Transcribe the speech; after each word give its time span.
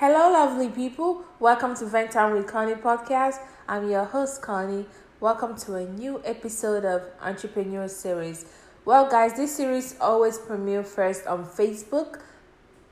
Hello, 0.00 0.30
lovely 0.30 0.68
people. 0.68 1.24
Welcome 1.40 1.74
to 1.74 1.84
Vent 1.84 2.12
Time 2.12 2.32
with 2.32 2.46
Connie 2.46 2.74
podcast. 2.74 3.40
I'm 3.66 3.90
your 3.90 4.04
host, 4.04 4.40
Connie. 4.40 4.86
Welcome 5.18 5.56
to 5.56 5.74
a 5.74 5.86
new 5.86 6.22
episode 6.24 6.84
of 6.84 7.02
Entrepreneur 7.20 7.88
Series. 7.88 8.46
Well, 8.84 9.10
guys, 9.10 9.34
this 9.34 9.56
series 9.56 9.96
always 10.00 10.38
premiere 10.38 10.84
first 10.84 11.26
on 11.26 11.44
Facebook 11.44 12.20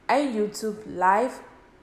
and 0.08 0.34
YouTube 0.34 0.82
live 0.84 1.38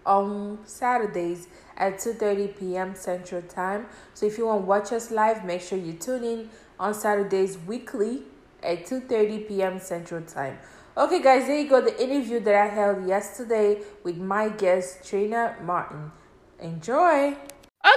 on 0.05 0.59
Saturdays 0.65 1.47
at 1.77 1.99
2:30 1.99 2.59
p.m. 2.59 2.93
Central 2.93 3.43
Time. 3.43 3.85
So 4.13 4.25
if 4.25 4.37
you 4.37 4.47
want 4.47 4.63
to 4.63 4.65
watch 4.65 4.91
us 4.91 5.09
live, 5.09 5.45
make 5.45 5.61
sure 5.61 5.77
you 5.77 5.93
tune 5.93 6.25
in 6.25 6.49
on 6.77 6.93
Saturdays 6.93 7.57
weekly 7.57 8.23
at 8.61 8.85
2:30 8.85 9.47
p.m. 9.47 9.79
Central 9.79 10.21
Time. 10.23 10.57
Okay, 10.95 11.23
guys, 11.23 11.47
there 11.47 11.57
you 11.57 11.67
go. 11.67 11.81
The 11.81 11.99
interview 12.03 12.39
that 12.41 12.53
I 12.53 12.67
held 12.67 13.07
yesterday 13.07 13.81
with 14.03 14.17
my 14.17 14.49
guest 14.49 15.03
Trina 15.03 15.55
Martin. 15.63 16.11
Enjoy. 16.59 17.35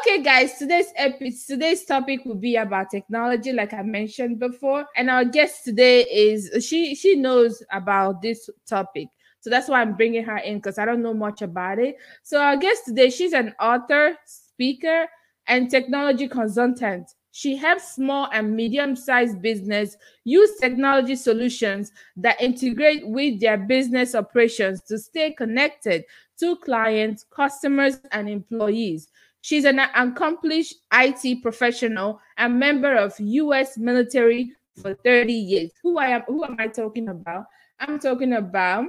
Okay, 0.01 0.23
guys, 0.23 0.57
today's 0.59 0.87
episode, 0.97 1.56
today's 1.56 1.84
topic 1.84 2.25
will 2.25 2.37
be 2.37 2.56
about 2.56 2.91
technology, 2.91 3.53
like 3.53 3.75
I 3.75 3.83
mentioned 3.83 4.39
before. 4.39 4.87
And 4.97 5.11
our 5.11 5.27
guest 5.27 5.62
today 5.62 6.05
is 6.05 6.51
she 6.67 6.95
she 6.95 7.17
knows 7.17 7.62
about 7.71 8.23
this 8.23 8.48
topic. 8.67 9.09
So 9.41 9.51
that's 9.51 9.69
why 9.69 9.83
I'm 9.83 9.95
bringing 9.95 10.25
her 10.25 10.39
in 10.39 10.56
because 10.56 10.78
I 10.78 10.87
don't 10.87 11.03
know 11.03 11.12
much 11.12 11.43
about 11.43 11.78
it. 11.78 11.97
So 12.23 12.41
our 12.41 12.56
guest 12.56 12.87
today, 12.87 13.11
she's 13.11 13.34
an 13.34 13.55
author, 13.61 14.17
speaker, 14.25 15.06
and 15.47 15.71
technology 15.71 16.28
consultant. 16.28 17.11
She 17.37 17.55
helps 17.55 17.92
small 17.92 18.31
and 18.33 18.56
medium-sized 18.56 19.42
business 19.42 19.98
use 20.25 20.56
technology 20.59 21.17
solutions 21.17 21.93
that 22.17 22.41
integrate 22.41 23.06
with 23.06 23.41
their 23.41 23.59
business 23.59 24.15
operations 24.15 24.81
to 24.84 24.98
stay 24.98 25.33
connected 25.33 26.06
to 26.41 26.56
clients, 26.56 27.27
customers, 27.28 28.01
and 28.12 28.27
employees. 28.31 29.09
She's 29.43 29.67
an 29.67 29.81
accomplished 29.81 30.77
IT 30.95 31.43
professional 31.43 32.23
and 32.39 32.59
member 32.59 32.97
of 32.97 33.12
US 33.20 33.77
military 33.77 34.53
for 34.81 34.95
30 34.95 35.31
years. 35.31 35.71
Who 35.83 35.98
I 35.98 36.06
am 36.06 36.23
who 36.23 36.43
am 36.43 36.56
I 36.59 36.69
talking 36.69 37.09
about? 37.11 37.45
I'm 37.78 37.98
talking 37.98 38.33
about 38.33 38.87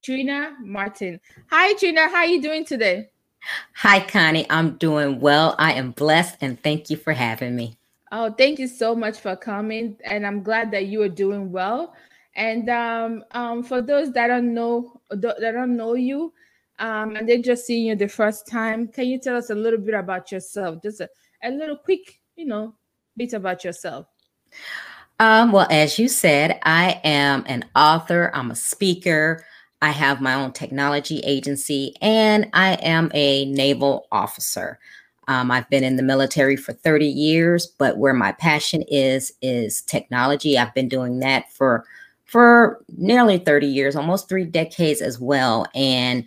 Trina 0.00 0.56
Martin. 0.64 1.20
Hi 1.50 1.74
Trina, 1.74 2.08
how 2.08 2.20
are 2.20 2.26
you 2.26 2.40
doing 2.40 2.64
today? 2.64 3.10
Hi, 3.74 4.00
Connie. 4.00 4.46
I'm 4.50 4.76
doing 4.76 5.20
well. 5.20 5.54
I 5.58 5.72
am 5.74 5.92
blessed 5.92 6.38
and 6.40 6.60
thank 6.62 6.90
you 6.90 6.96
for 6.96 7.12
having 7.12 7.54
me. 7.56 7.76
Oh, 8.10 8.32
thank 8.32 8.58
you 8.58 8.66
so 8.66 8.94
much 8.94 9.18
for 9.20 9.36
coming. 9.36 9.96
And 10.04 10.26
I'm 10.26 10.42
glad 10.42 10.70
that 10.72 10.86
you 10.86 11.02
are 11.02 11.08
doing 11.08 11.52
well. 11.52 11.94
And 12.34 12.68
um, 12.70 13.24
um, 13.32 13.62
for 13.62 13.82
those 13.82 14.12
that 14.12 14.28
don't 14.28 14.54
know 14.54 15.00
that 15.10 15.40
don't 15.40 15.76
know 15.76 15.94
you, 15.94 16.32
um, 16.78 17.16
and 17.16 17.28
they're 17.28 17.42
just 17.42 17.66
seeing 17.66 17.86
you 17.86 17.96
the 17.96 18.08
first 18.08 18.46
time, 18.46 18.88
can 18.88 19.06
you 19.06 19.18
tell 19.18 19.36
us 19.36 19.50
a 19.50 19.54
little 19.54 19.80
bit 19.80 19.94
about 19.94 20.30
yourself? 20.30 20.82
Just 20.82 21.00
a, 21.00 21.08
a 21.42 21.50
little 21.50 21.76
quick, 21.76 22.20
you 22.36 22.46
know, 22.46 22.74
bit 23.16 23.32
about 23.32 23.64
yourself. 23.64 24.06
Um, 25.18 25.50
well, 25.50 25.66
as 25.68 25.98
you 25.98 26.08
said, 26.08 26.60
I 26.62 27.00
am 27.02 27.42
an 27.48 27.64
author, 27.74 28.30
I'm 28.32 28.52
a 28.52 28.56
speaker, 28.56 29.44
I 29.80 29.90
have 29.90 30.20
my 30.20 30.34
own 30.34 30.52
technology 30.52 31.20
agency, 31.20 31.94
and 32.00 32.48
I 32.52 32.74
am 32.74 33.10
a 33.14 33.44
naval 33.46 34.06
officer. 34.10 34.78
Um, 35.28 35.50
I've 35.50 35.68
been 35.70 35.84
in 35.84 35.96
the 35.96 36.02
military 36.02 36.56
for 36.56 36.72
30 36.72 37.06
years, 37.06 37.66
but 37.66 37.98
where 37.98 38.14
my 38.14 38.32
passion 38.32 38.82
is 38.88 39.32
is 39.42 39.82
technology. 39.82 40.58
I've 40.58 40.74
been 40.74 40.88
doing 40.88 41.20
that 41.20 41.52
for 41.52 41.84
for 42.24 42.84
nearly 42.96 43.38
30 43.38 43.66
years, 43.66 43.96
almost 43.96 44.28
three 44.28 44.44
decades 44.44 45.00
as 45.00 45.18
well. 45.18 45.66
And 45.74 46.24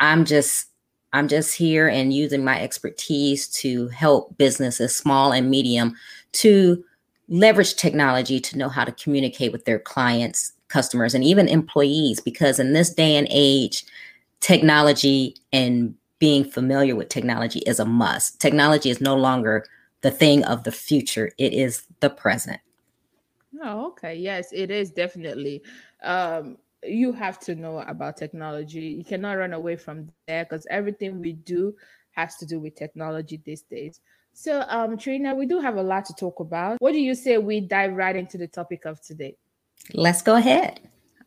I'm 0.00 0.24
just 0.24 0.68
I'm 1.12 1.28
just 1.28 1.54
here 1.56 1.86
and 1.88 2.12
using 2.12 2.44
my 2.44 2.60
expertise 2.60 3.46
to 3.48 3.88
help 3.88 4.36
businesses, 4.38 4.96
small 4.96 5.32
and 5.32 5.50
medium, 5.50 5.94
to 6.32 6.84
leverage 7.28 7.76
technology 7.76 8.40
to 8.40 8.58
know 8.58 8.68
how 8.68 8.84
to 8.84 8.92
communicate 8.92 9.52
with 9.52 9.64
their 9.64 9.78
clients 9.78 10.52
customers 10.74 11.14
and 11.14 11.22
even 11.22 11.46
employees 11.46 12.20
because 12.20 12.58
in 12.58 12.72
this 12.72 12.92
day 12.92 13.14
and 13.14 13.28
age 13.30 13.84
technology 14.40 15.36
and 15.52 15.94
being 16.18 16.44
familiar 16.44 16.96
with 16.96 17.08
technology 17.08 17.60
is 17.60 17.78
a 17.78 17.84
must. 17.84 18.40
Technology 18.40 18.90
is 18.90 19.00
no 19.00 19.14
longer 19.14 19.64
the 20.00 20.10
thing 20.10 20.44
of 20.44 20.64
the 20.64 20.72
future. 20.72 21.30
It 21.38 21.52
is 21.52 21.86
the 22.00 22.10
present. 22.10 22.60
Oh 23.62 23.86
okay. 23.90 24.16
Yes 24.16 24.48
it 24.52 24.70
is 24.72 24.90
definitely. 24.90 25.62
Um 26.02 26.58
you 26.82 27.12
have 27.12 27.38
to 27.46 27.54
know 27.54 27.78
about 27.78 28.16
technology. 28.16 28.86
You 28.98 29.04
cannot 29.04 29.34
run 29.34 29.52
away 29.52 29.76
from 29.76 30.10
there 30.26 30.44
because 30.44 30.66
everything 30.70 31.20
we 31.20 31.34
do 31.34 31.74
has 32.18 32.36
to 32.40 32.46
do 32.46 32.58
with 32.58 32.74
technology 32.74 33.40
these 33.44 33.62
days. 33.62 34.00
So 34.32 34.64
um 34.68 34.98
trina 34.98 35.36
we 35.36 35.46
do 35.46 35.60
have 35.60 35.76
a 35.76 35.82
lot 35.92 36.04
to 36.06 36.14
talk 36.14 36.40
about. 36.40 36.78
What 36.80 36.92
do 36.92 37.00
you 37.00 37.14
say 37.14 37.38
we 37.38 37.60
dive 37.60 37.92
right 37.94 38.16
into 38.16 38.38
the 38.38 38.48
topic 38.48 38.84
of 38.86 39.00
today 39.00 39.36
Let's 39.92 40.22
go 40.22 40.36
ahead. 40.36 40.80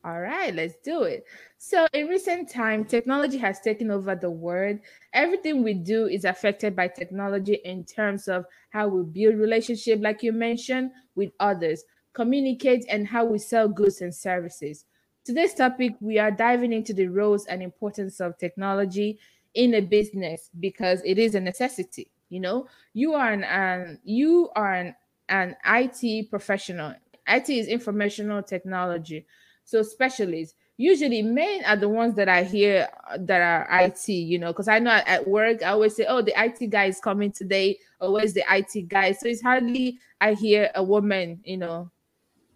All 0.04 0.20
right, 0.20 0.54
let's 0.54 0.76
do 0.84 1.02
it. 1.02 1.24
So, 1.58 1.86
in 1.92 2.06
recent 2.06 2.48
time, 2.48 2.84
technology 2.84 3.36
has 3.38 3.60
taken 3.60 3.90
over 3.90 4.14
the 4.14 4.30
world. 4.30 4.78
Everything 5.12 5.62
we 5.62 5.74
do 5.74 6.06
is 6.06 6.24
affected 6.24 6.76
by 6.76 6.88
technology 6.88 7.58
in 7.64 7.84
terms 7.84 8.28
of 8.28 8.46
how 8.70 8.88
we 8.88 9.02
build 9.02 9.40
relationship, 9.40 10.00
like 10.00 10.22
you 10.22 10.32
mentioned, 10.32 10.92
with 11.14 11.32
others, 11.40 11.82
communicate, 12.12 12.86
and 12.88 13.08
how 13.08 13.24
we 13.24 13.38
sell 13.38 13.68
goods 13.68 14.00
and 14.00 14.14
services. 14.14 14.84
Today's 15.24 15.54
topic, 15.54 15.94
we 16.00 16.18
are 16.18 16.30
diving 16.30 16.72
into 16.72 16.94
the 16.94 17.08
roles 17.08 17.46
and 17.46 17.62
importance 17.62 18.20
of 18.20 18.38
technology 18.38 19.18
in 19.54 19.74
a 19.74 19.80
business 19.80 20.48
because 20.60 21.02
it 21.04 21.18
is 21.18 21.34
a 21.34 21.40
necessity. 21.40 22.10
You 22.30 22.40
know, 22.40 22.66
you 22.94 23.14
are 23.14 23.32
an, 23.32 23.44
an 23.44 23.98
you 24.04 24.50
are 24.54 24.72
an, 24.72 24.94
an 25.28 25.56
IT 25.64 26.30
professional 26.30 26.94
IT 27.28 27.50
is 27.50 27.66
informational 27.66 28.42
technology. 28.42 29.26
So 29.64 29.82
specialists, 29.82 30.54
usually 30.78 31.22
men 31.22 31.62
are 31.66 31.76
the 31.76 31.88
ones 31.88 32.14
that 32.14 32.28
I 32.28 32.42
hear 32.44 32.88
uh, 33.10 33.18
that 33.20 33.42
are 33.42 33.84
IT, 33.84 34.08
you 34.08 34.38
know, 34.38 34.52
because 34.52 34.68
I 34.68 34.78
know 34.78 34.90
at 34.90 35.28
work 35.28 35.62
I 35.62 35.70
always 35.70 35.94
say, 35.94 36.06
oh, 36.08 36.22
the 36.22 36.32
IT 36.36 36.70
guy 36.70 36.86
is 36.86 37.00
coming 37.00 37.32
today, 37.32 37.78
or 38.00 38.12
where's 38.12 38.32
the 38.32 38.44
IT 38.50 38.88
guy? 38.88 39.12
So 39.12 39.28
it's 39.28 39.42
hardly 39.42 39.98
I 40.20 40.34
hear 40.34 40.70
a 40.74 40.82
woman, 40.82 41.40
you 41.44 41.58
know, 41.58 41.90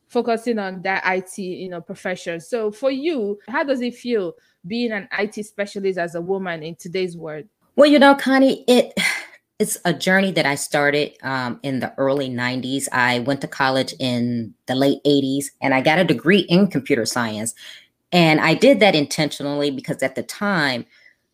focusing 0.08 0.58
on 0.58 0.82
that 0.82 1.02
IT, 1.06 1.38
you 1.38 1.68
know, 1.68 1.80
profession. 1.80 2.40
So 2.40 2.70
for 2.70 2.90
you, 2.90 3.38
how 3.48 3.64
does 3.64 3.80
it 3.80 3.94
feel 3.94 4.34
being 4.66 4.92
an 4.92 5.08
IT 5.18 5.44
specialist 5.44 5.98
as 5.98 6.14
a 6.14 6.20
woman 6.20 6.62
in 6.62 6.76
today's 6.76 7.16
world? 7.16 7.44
Well, 7.76 7.90
you 7.90 7.98
know, 7.98 8.14
Connie, 8.14 8.64
it 8.68 8.92
it's 9.58 9.78
a 9.84 9.92
journey 9.92 10.32
that 10.32 10.46
I 10.46 10.54
started 10.54 11.12
um, 11.22 11.60
in 11.62 11.80
the 11.80 11.94
early 11.96 12.28
90s. 12.28 12.88
I 12.92 13.20
went 13.20 13.40
to 13.42 13.48
college 13.48 13.94
in 13.98 14.54
the 14.66 14.74
late 14.74 15.02
80s 15.04 15.46
and 15.60 15.74
I 15.74 15.80
got 15.80 15.98
a 15.98 16.04
degree 16.04 16.40
in 16.40 16.68
computer 16.68 17.06
science. 17.06 17.54
And 18.10 18.40
I 18.40 18.54
did 18.54 18.80
that 18.80 18.94
intentionally 18.94 19.70
because 19.70 20.02
at 20.02 20.14
the 20.14 20.22
time, 20.22 20.84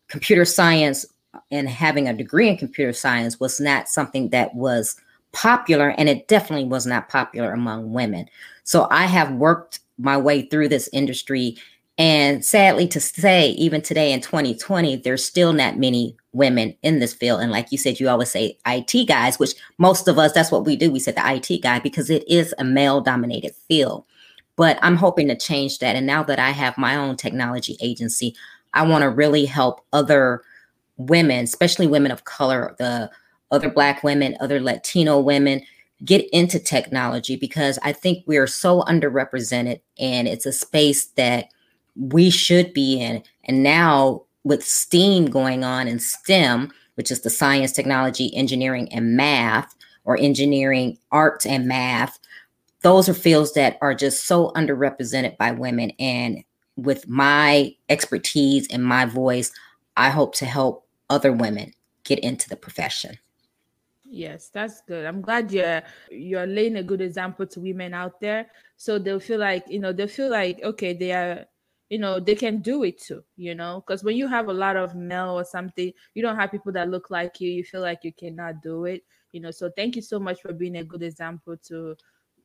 computer 0.07 0.45
science 0.45 1.05
and 1.51 1.67
having 1.69 2.07
a 2.07 2.13
degree 2.13 2.49
in 2.49 2.57
computer 2.57 2.93
science 2.93 3.39
was 3.39 3.59
not 3.59 3.89
something 3.89 4.29
that 4.29 4.53
was 4.55 4.95
popular, 5.31 5.89
and 5.89 6.09
it 6.09 6.27
definitely 6.27 6.65
was 6.65 6.85
not 6.85 7.09
popular 7.09 7.53
among 7.53 7.93
women. 7.93 8.27
So 8.63 8.87
I 8.89 9.05
have 9.05 9.31
worked 9.33 9.79
my 9.97 10.17
way 10.17 10.43
through 10.43 10.69
this 10.69 10.89
industry 10.93 11.57
and 11.97 12.45
sadly 12.45 12.87
to 12.87 12.99
say, 13.01 13.49
even 13.51 13.81
today 13.81 14.13
in 14.13 14.21
2020, 14.21 14.95
there's 14.97 15.25
still 15.25 15.51
not 15.51 15.77
many 15.77 16.15
women 16.31 16.75
in 16.83 16.99
this 16.99 17.13
field. 17.13 17.41
And 17.41 17.51
like 17.51 17.71
you 17.71 17.77
said, 17.77 17.99
you 17.99 18.09
always 18.09 18.29
say 18.29 18.57
IT 18.65 19.07
guys, 19.07 19.39
which 19.39 19.55
most 19.77 20.07
of 20.07 20.19
us, 20.19 20.31
that's 20.31 20.51
what 20.51 20.65
we 20.65 20.75
do. 20.75 20.91
We 20.91 20.99
said 20.99 21.15
the 21.15 21.33
IT 21.33 21.61
guy 21.61 21.79
because 21.79 22.09
it 22.09 22.27
is 22.27 22.53
a 22.59 22.63
male 22.63 23.01
dominated 23.01 23.55
field. 23.67 24.05
But 24.55 24.77
I'm 24.81 24.95
hoping 24.95 25.27
to 25.29 25.37
change 25.37 25.79
that. 25.79 25.95
And 25.95 26.05
now 26.05 26.21
that 26.23 26.39
I 26.39 26.51
have 26.51 26.77
my 26.77 26.95
own 26.95 27.15
technology 27.15 27.77
agency, 27.81 28.35
I 28.73 28.85
want 28.85 29.03
to 29.03 29.09
really 29.09 29.45
help 29.45 29.85
other 29.93 30.41
women, 30.97 31.45
especially 31.45 31.87
women 31.87 32.11
of 32.11 32.25
color, 32.25 32.75
the 32.77 33.09
other 33.51 33.69
Black 33.69 34.03
women, 34.03 34.37
other 34.39 34.59
Latino 34.59 35.19
women, 35.19 35.61
get 36.05 36.29
into 36.31 36.59
technology 36.59 37.35
because 37.35 37.79
I 37.83 37.93
think 37.93 38.23
we 38.25 38.37
are 38.37 38.47
so 38.47 38.81
underrepresented 38.81 39.81
and 39.97 40.27
it's 40.27 40.45
a 40.45 40.51
space 40.51 41.05
that 41.15 41.49
we 41.95 42.29
should 42.29 42.73
be 42.73 43.01
in. 43.01 43.23
And 43.45 43.63
now 43.63 44.23
with 44.43 44.63
STEAM 44.63 45.27
going 45.27 45.63
on 45.63 45.87
in 45.87 45.99
STEM, 45.99 46.71
which 46.95 47.11
is 47.11 47.21
the 47.21 47.29
science, 47.29 47.71
technology, 47.71 48.35
engineering, 48.35 48.91
and 48.91 49.15
math, 49.15 49.75
or 50.05 50.17
engineering, 50.17 50.97
arts, 51.11 51.45
and 51.45 51.67
math, 51.67 52.19
those 52.81 53.09
are 53.09 53.13
fields 53.13 53.53
that 53.53 53.77
are 53.81 53.93
just 53.93 54.25
so 54.25 54.51
underrepresented 54.55 55.37
by 55.37 55.51
women. 55.51 55.91
And 55.99 56.43
with 56.77 57.07
my 57.07 57.75
expertise 57.89 58.67
and 58.71 58.83
my 58.83 59.05
voice, 59.05 59.51
I 59.97 60.09
hope 60.09 60.33
to 60.35 60.45
help 60.45 60.87
other 61.09 61.31
women 61.31 61.73
get 62.03 62.19
into 62.19 62.47
the 62.49 62.55
profession. 62.55 63.17
Yes, 64.11 64.49
that's 64.49 64.81
good. 64.81 65.05
I'm 65.05 65.21
glad 65.21 65.51
you're 65.51 65.83
you're 66.09 66.47
laying 66.47 66.77
a 66.77 66.83
good 66.83 67.01
example 67.01 67.45
to 67.45 67.59
women 67.59 67.93
out 67.93 68.19
there, 68.19 68.47
so 68.75 68.97
they'll 68.97 69.19
feel 69.19 69.39
like 69.39 69.65
you 69.69 69.79
know 69.79 69.93
they'll 69.93 70.07
feel 70.07 70.31
like 70.31 70.59
okay 70.63 70.93
they 70.93 71.11
are 71.11 71.45
you 71.89 71.97
know 71.97 72.19
they 72.19 72.35
can 72.35 72.61
do 72.61 72.83
it 72.83 72.99
too 73.01 73.23
you 73.35 73.55
know? 73.55 73.83
Because 73.85 74.03
when 74.03 74.15
you 74.15 74.27
have 74.27 74.47
a 74.47 74.53
lot 74.53 74.77
of 74.77 74.95
male 74.95 75.31
or 75.31 75.43
something 75.43 75.91
you 76.13 76.21
don't 76.21 76.35
have 76.35 76.51
people 76.51 76.71
that 76.73 76.89
look 76.89 77.09
like 77.09 77.41
you 77.41 77.49
you 77.51 77.63
feel 77.63 77.81
like 77.81 78.03
you 78.03 78.13
cannot 78.13 78.61
do 78.61 78.85
it 78.85 79.03
you 79.31 79.39
know? 79.39 79.51
So 79.51 79.69
thank 79.75 79.95
you 79.95 80.01
so 80.01 80.19
much 80.19 80.41
for 80.41 80.53
being 80.53 80.77
a 80.77 80.83
good 80.83 81.03
example 81.03 81.57
to 81.67 81.95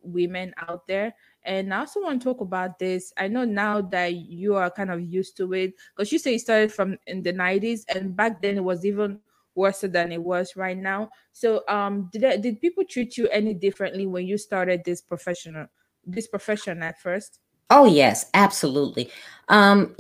women 0.03 0.53
out 0.69 0.87
there. 0.87 1.15
And 1.45 1.73
i 1.73 1.79
also 1.79 2.03
want 2.03 2.21
to 2.21 2.25
talk 2.25 2.41
about 2.41 2.79
this. 2.79 3.13
I 3.17 3.29
know 3.29 3.45
now 3.45 3.81
that 3.81 4.15
you 4.15 4.55
are 4.55 4.71
kind 4.71 4.91
of 4.91 5.01
used 5.01 5.37
to 5.39 5.53
it 5.55 5.75
because 5.97 6.13
you 6.13 6.19
say 6.19 6.33
you 6.33 6.39
started 6.39 6.73
from 6.73 6.99
in 7.07 7.23
the 7.23 7.33
90s 7.33 7.85
and 7.95 8.15
back 8.17 8.41
then 8.43 8.57
it 8.57 8.65
was 8.65 8.85
even 8.85 9.21
worse 9.55 9.81
than 9.81 10.13
it 10.13 10.23
was 10.23 10.57
right 10.57 10.77
now. 10.77 11.11
So 11.33 11.63
um 11.69 12.09
did 12.13 12.43
did 12.43 12.61
people 12.61 12.85
treat 12.85 13.17
you 13.17 13.29
any 13.29 13.55
differently 13.55 14.07
when 14.07 14.27
you 14.27 14.39
started 14.39 14.83
this 14.85 15.01
professional 15.01 15.67
this 16.07 16.27
profession 16.27 16.83
at 16.83 17.01
first 17.01 17.41
Oh, 17.77 17.87
yes, 17.87 18.27
absolutely. 18.35 19.11
Um, 19.49 19.97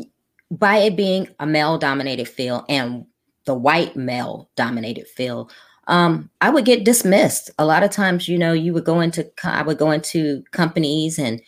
by 0.48 0.76
it 0.76 0.96
being 0.96 1.26
a 1.40 1.46
male 1.46 1.76
dominated 1.76 2.28
field 2.28 2.64
and 2.68 3.04
the 3.46 3.54
white 3.54 3.96
male 3.96 4.48
dominated 4.54 5.08
field, 5.08 5.52
um, 5.88 6.30
I 6.40 6.50
would 6.50 6.66
get 6.66 6.84
dismissed. 6.84 7.50
A 7.58 7.66
lot 7.66 7.82
of 7.82 7.90
times, 7.90 8.28
you 8.28 8.38
know, 8.38 8.52
you 8.52 8.72
would 8.74 8.84
go 8.84 9.00
into, 9.00 9.28
I 9.42 9.62
would 9.62 9.76
go 9.76 9.90
into 9.90 10.44
companies 10.52 11.18
and 11.18 11.42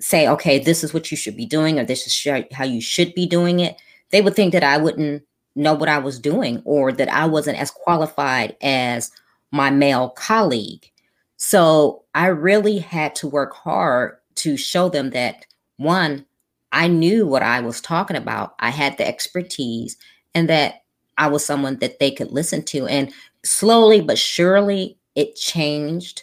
say, 0.00 0.28
okay, 0.28 0.60
this 0.60 0.84
is 0.84 0.94
what 0.94 1.10
you 1.10 1.16
should 1.16 1.36
be 1.36 1.46
doing, 1.46 1.80
or 1.80 1.84
this 1.84 2.06
is 2.06 2.46
how 2.52 2.64
you 2.64 2.80
should 2.80 3.12
be 3.14 3.26
doing 3.26 3.58
it. 3.58 3.82
They 4.10 4.22
would 4.22 4.36
think 4.36 4.52
that 4.52 4.62
I 4.62 4.78
wouldn't 4.78 5.24
know 5.56 5.74
what 5.74 5.88
I 5.88 5.98
was 5.98 6.20
doing 6.20 6.62
or 6.64 6.92
that 6.92 7.12
I 7.12 7.26
wasn't 7.26 7.58
as 7.58 7.72
qualified 7.72 8.56
as 8.62 9.10
my 9.50 9.70
male 9.70 10.10
colleague. 10.10 10.88
So 11.38 12.04
I 12.14 12.28
really 12.28 12.78
had 12.78 13.16
to 13.16 13.26
work 13.26 13.52
hard 13.52 14.19
to 14.36 14.56
show 14.56 14.88
them 14.88 15.10
that 15.10 15.46
one, 15.76 16.26
I 16.72 16.88
knew 16.88 17.26
what 17.26 17.42
I 17.42 17.60
was 17.60 17.80
talking 17.80 18.16
about. 18.16 18.54
I 18.60 18.70
had 18.70 18.96
the 18.96 19.06
expertise 19.06 19.96
and 20.34 20.48
that 20.48 20.82
I 21.18 21.26
was 21.28 21.44
someone 21.44 21.78
that 21.78 21.98
they 21.98 22.10
could 22.10 22.30
listen 22.30 22.62
to. 22.66 22.86
And 22.86 23.12
slowly 23.44 24.00
but 24.00 24.18
surely 24.18 24.98
it 25.14 25.36
changed. 25.36 26.22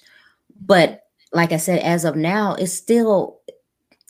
But 0.59 1.03
like 1.33 1.51
I 1.51 1.57
said, 1.57 1.79
as 1.79 2.05
of 2.05 2.15
now, 2.15 2.55
it's 2.55 2.73
still 2.73 3.39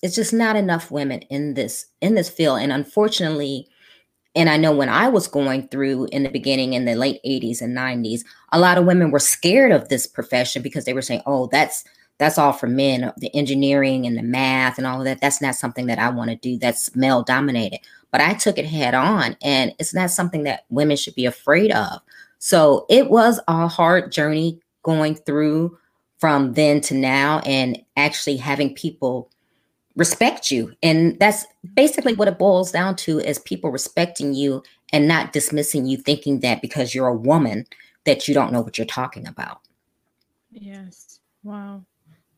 it's 0.04 0.16
just 0.16 0.34
not 0.34 0.56
enough 0.56 0.92
women 0.92 1.22
in 1.22 1.56
this 1.56 1.88
in 2.02 2.16
this 2.16 2.30
field. 2.30 2.60
And 2.62 2.72
unfortunately, 2.72 3.68
and 4.36 4.50
I 4.50 4.58
know 4.58 4.72
when 4.72 4.90
I 4.90 5.10
was 5.10 5.28
going 5.28 5.68
through 5.68 6.06
in 6.12 6.24
the 6.24 6.30
beginning 6.30 6.74
in 6.74 6.86
the 6.86 6.96
late 6.96 7.20
80s 7.26 7.62
and 7.62 7.76
90s, 7.76 8.22
a 8.52 8.60
lot 8.60 8.78
of 8.78 8.86
women 8.86 9.10
were 9.10 9.20
scared 9.20 9.72
of 9.72 9.90
this 9.90 10.06
profession 10.06 10.62
because 10.62 10.86
they 10.86 10.94
were 10.94 11.02
saying, 11.02 11.24
oh, 11.26 11.48
that's 11.52 11.84
that's 12.18 12.38
all 12.38 12.54
for 12.54 12.68
men 12.68 13.04
uh, 13.04 13.14
the 13.18 13.34
engineering 13.36 14.06
and 14.06 14.18
the 14.18 14.24
math 14.24 14.78
and 14.78 14.88
all 14.88 15.00
of 15.00 15.06
that 15.06 15.22
that's 15.22 15.42
not 15.42 15.56
something 15.56 15.88
that 15.88 16.00
i 16.00 16.10
want 16.10 16.30
to 16.30 16.36
do 16.36 16.58
that's 16.58 16.96
male 16.96 17.24
dominated. 17.24 17.80
But 18.12 18.22
i 18.22 18.34
took 18.34 18.58
it 18.58 18.66
head 18.66 18.94
on 18.94 19.38
and 19.42 19.74
it's 19.80 19.94
not 19.94 20.12
something 20.12 20.44
that 20.44 20.66
women 20.70 20.98
should 20.98 21.16
be 21.16 21.26
afraid 21.26 21.72
of. 21.72 22.02
So 22.40 22.86
it 22.90 23.10
was 23.10 23.40
a 23.48 23.68
hard 23.68 24.12
journey 24.12 24.60
going 24.84 25.16
through 25.16 25.78
from 26.20 26.54
then 26.54 26.82
to 26.82 26.96
now 26.96 27.40
and 27.40 27.80
actually 27.96 28.38
having 28.38 28.74
people 28.74 29.30
respect 29.96 30.52
you. 30.52 30.74
And 30.82 31.20
that's 31.20 31.46
basically 31.76 32.14
what 32.14 32.28
it 32.28 32.40
boils 32.40 32.72
down 32.72 32.96
to 32.98 33.20
is 33.20 33.40
people 33.40 33.72
respecting 33.72 34.34
you 34.34 34.64
and 34.94 35.08
not 35.08 35.34
dismissing 35.34 35.86
you 35.86 35.98
thinking 35.98 36.40
that 36.40 36.62
because 36.62 36.96
you're 36.96 37.08
a 37.08 37.16
woman 37.16 37.66
that 38.06 38.28
you 38.28 38.34
don't 38.34 38.54
know 38.54 38.62
what 38.62 38.78
you're 38.78 38.86
talking 38.86 39.28
about. 39.28 39.60
Yes. 40.52 41.20
Wow 41.44 41.84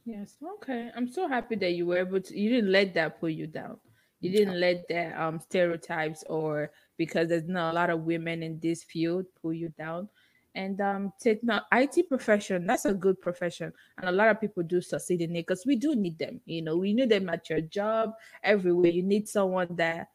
Yes. 0.10 0.38
Okay. 0.56 0.90
I'm 0.96 1.08
so 1.08 1.28
happy 1.28 1.56
that 1.58 1.74
you 1.74 1.86
were 1.86 2.00
able 2.00 2.20
to. 2.20 2.38
You 2.38 2.50
didn't 2.50 2.72
let 2.72 2.96
that 2.96 3.20
pull 3.20 3.30
you 3.30 3.46
down. 3.46 3.78
You 4.22 4.32
didn't 4.32 4.60
let 4.60 4.88
that 4.90 5.16
um 5.16 5.40
stereotypes 5.40 6.24
or 6.28 6.72
because 6.98 7.30
there's 7.30 7.48
not 7.48 7.72
a 7.72 7.76
lot 7.76 7.92
of 7.92 8.02
women 8.02 8.42
in 8.42 8.60
this 8.60 8.84
field 8.84 9.26
pull 9.40 9.54
you 9.54 9.70
down. 9.78 10.10
And 10.56 10.82
um, 10.82 11.14
techno 11.22 11.62
IT 11.72 12.10
profession 12.10 12.66
that's 12.66 12.86
a 12.86 12.94
good 12.94 13.22
profession, 13.22 13.72
and 14.00 14.10
a 14.10 14.12
lot 14.12 14.30
of 14.30 14.42
people 14.42 14.64
do 14.64 14.82
succeed 14.82 15.22
in 15.22 15.36
it 15.36 15.46
because 15.46 15.64
we 15.64 15.76
do 15.76 15.96
need 15.96 16.18
them. 16.18 16.42
You 16.46 16.64
know, 16.64 16.76
we 16.76 16.92
need 16.92 17.10
them 17.10 17.30
at 17.30 17.48
your 17.48 17.62
job 17.62 18.14
everywhere. 18.44 18.90
You 18.90 19.04
need 19.04 19.30
someone 19.30 19.76
that 19.76 20.10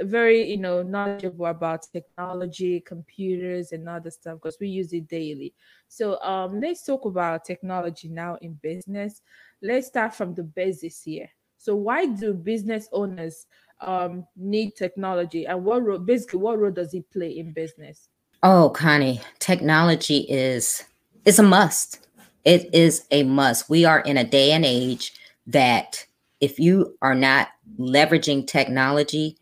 very 0.00 0.48
you 0.48 0.56
know 0.56 0.82
knowledgeable 0.82 1.46
about 1.46 1.86
technology 1.92 2.80
computers 2.80 3.72
and 3.72 3.88
other 3.88 4.10
stuff 4.10 4.34
because 4.34 4.58
we 4.60 4.68
use 4.68 4.92
it 4.92 5.08
daily. 5.08 5.52
So 5.88 6.20
um 6.22 6.60
let's 6.60 6.84
talk 6.84 7.04
about 7.04 7.44
technology 7.44 8.08
now 8.08 8.36
in 8.40 8.54
business. 8.62 9.22
Let's 9.60 9.88
start 9.88 10.14
from 10.14 10.34
the 10.34 10.42
basics 10.42 11.02
here. 11.02 11.28
So 11.58 11.74
why 11.74 12.06
do 12.06 12.34
business 12.34 12.88
owners 12.92 13.46
um 13.80 14.26
need 14.36 14.76
technology 14.76 15.46
and 15.46 15.64
what 15.64 15.82
role 15.82 15.98
basically 15.98 16.38
what 16.40 16.58
role 16.58 16.70
does 16.70 16.94
it 16.94 17.10
play 17.10 17.38
in 17.38 17.52
business? 17.52 18.08
Oh 18.42 18.70
connie 18.70 19.20
technology 19.38 20.18
is 20.28 20.84
is 21.24 21.38
a 21.38 21.42
must. 21.42 22.06
It 22.44 22.74
is 22.74 23.06
a 23.10 23.22
must. 23.22 23.70
We 23.70 23.84
are 23.84 24.00
in 24.00 24.16
a 24.16 24.24
day 24.24 24.52
and 24.52 24.64
age 24.64 25.12
that 25.46 26.06
if 26.40 26.58
you 26.58 26.96
are 27.00 27.14
not 27.14 27.48
leveraging 27.78 28.46
technology 28.46 29.36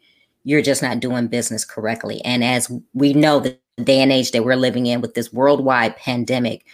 you're 0.45 0.63
just 0.63 0.83
not 0.83 1.01
doing 1.01 1.27
business 1.27 1.65
correctly. 1.65 2.23
And 2.25 2.43
as 2.43 2.73
we 2.95 3.13
know, 3.13 3.41
the 3.41 3.59
day 3.83 4.01
and 4.01 4.13
age 4.13 4.33
that 4.33 4.45
we're 4.45 4.57
living 4.57 4.87
in 4.87 5.01
with 5.01 5.15
this 5.15 5.33
worldwide 5.33 5.97
pandemic, 5.97 6.65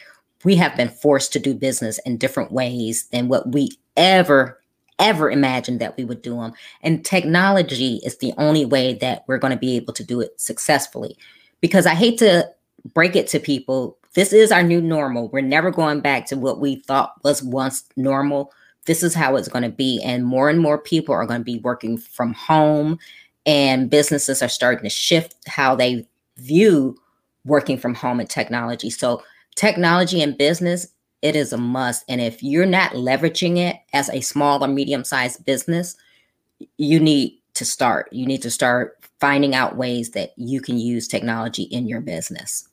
we 0.45 0.57
have 0.57 0.77
been 0.77 0.89
forced 0.89 1.33
to 1.33 1.39
do 1.39 1.55
business 1.55 1.99
in 2.01 2.19
different 2.19 2.53
ways 2.53 3.09
than 3.09 3.29
what 3.29 3.53
we 3.53 3.71
ever 3.97 4.61
ever 4.99 5.31
imagined 5.31 5.81
that 5.81 5.97
we 5.97 6.05
would 6.05 6.23
do 6.23 6.37
them. 6.37 6.53
And 6.83 7.05
technology 7.05 8.01
is 8.05 8.19
the 8.19 8.33
only 8.39 8.65
way 8.65 8.95
that 8.95 9.25
we're 9.27 9.39
going 9.39 9.53
to 9.53 9.59
be 9.59 9.77
able 9.77 9.93
to 9.95 10.05
do 10.05 10.21
it 10.21 10.41
successfully. 10.41 11.17
Because 11.61 11.87
I 11.87 11.95
hate 11.95 12.19
to 12.19 12.49
break 12.95 13.17
it 13.17 13.27
to 13.29 13.41
people, 13.41 13.99
this 14.15 14.33
is 14.33 14.51
our 14.51 14.63
new 14.63 14.81
normal. 14.81 15.29
We're 15.29 15.43
never 15.43 15.71
going 15.71 16.01
back 16.01 16.27
to 16.27 16.37
what 16.37 16.61
we 16.61 16.77
thought 16.77 17.13
was 17.23 17.43
once 17.43 17.85
normal. 17.97 18.53
This 18.87 19.03
is 19.03 19.15
how 19.15 19.37
it's 19.37 19.49
going 19.49 19.65
to 19.65 19.69
be. 19.69 20.01
And 20.03 20.25
more 20.25 20.49
and 20.49 20.61
more 20.61 20.79
people 20.79 21.15
are 21.15 21.27
going 21.27 21.41
to 21.41 21.45
be 21.45 21.59
working 21.59 21.99
from 21.99 22.33
home 22.33 22.99
and 23.47 23.89
businesses 23.89 24.43
are 24.43 24.49
starting 24.49 24.85
to 24.85 24.91
shift 24.91 25.35
how 25.47 25.75
they 25.75 26.07
view 26.37 26.97
working 27.45 27.79
from 27.79 27.95
home 27.95 28.21
and 28.21 28.29
technology. 28.29 28.91
So, 28.91 29.23
technology 29.55 30.21
and 30.21 30.37
business, 30.37 30.89
it 31.23 31.37
is 31.37 31.53
a 31.53 31.57
must. 31.57 32.05
And 32.09 32.21
if 32.21 32.43
you're 32.43 32.67
not 32.67 32.93
leveraging 32.93 33.57
it 33.59 33.77
as 33.93 34.11
a 34.11 34.21
small 34.21 34.63
or 34.63 34.69
medium 34.69 35.05
sized 35.05 35.45
business, 35.47 35.97
you 36.77 37.01
need 37.01 37.39
to 37.55 37.65
start. 37.65 38.13
You 38.13 38.27
need 38.27 38.43
to 38.43 38.51
start 38.51 38.99
finding 39.19 39.55
out 39.55 39.77
ways 39.77 40.11
that 40.11 40.33
you 40.37 40.61
can 40.61 40.79
use 40.79 41.09
technology 41.09 41.63
in 41.63 41.89
your 41.89 42.01
business. 42.01 42.69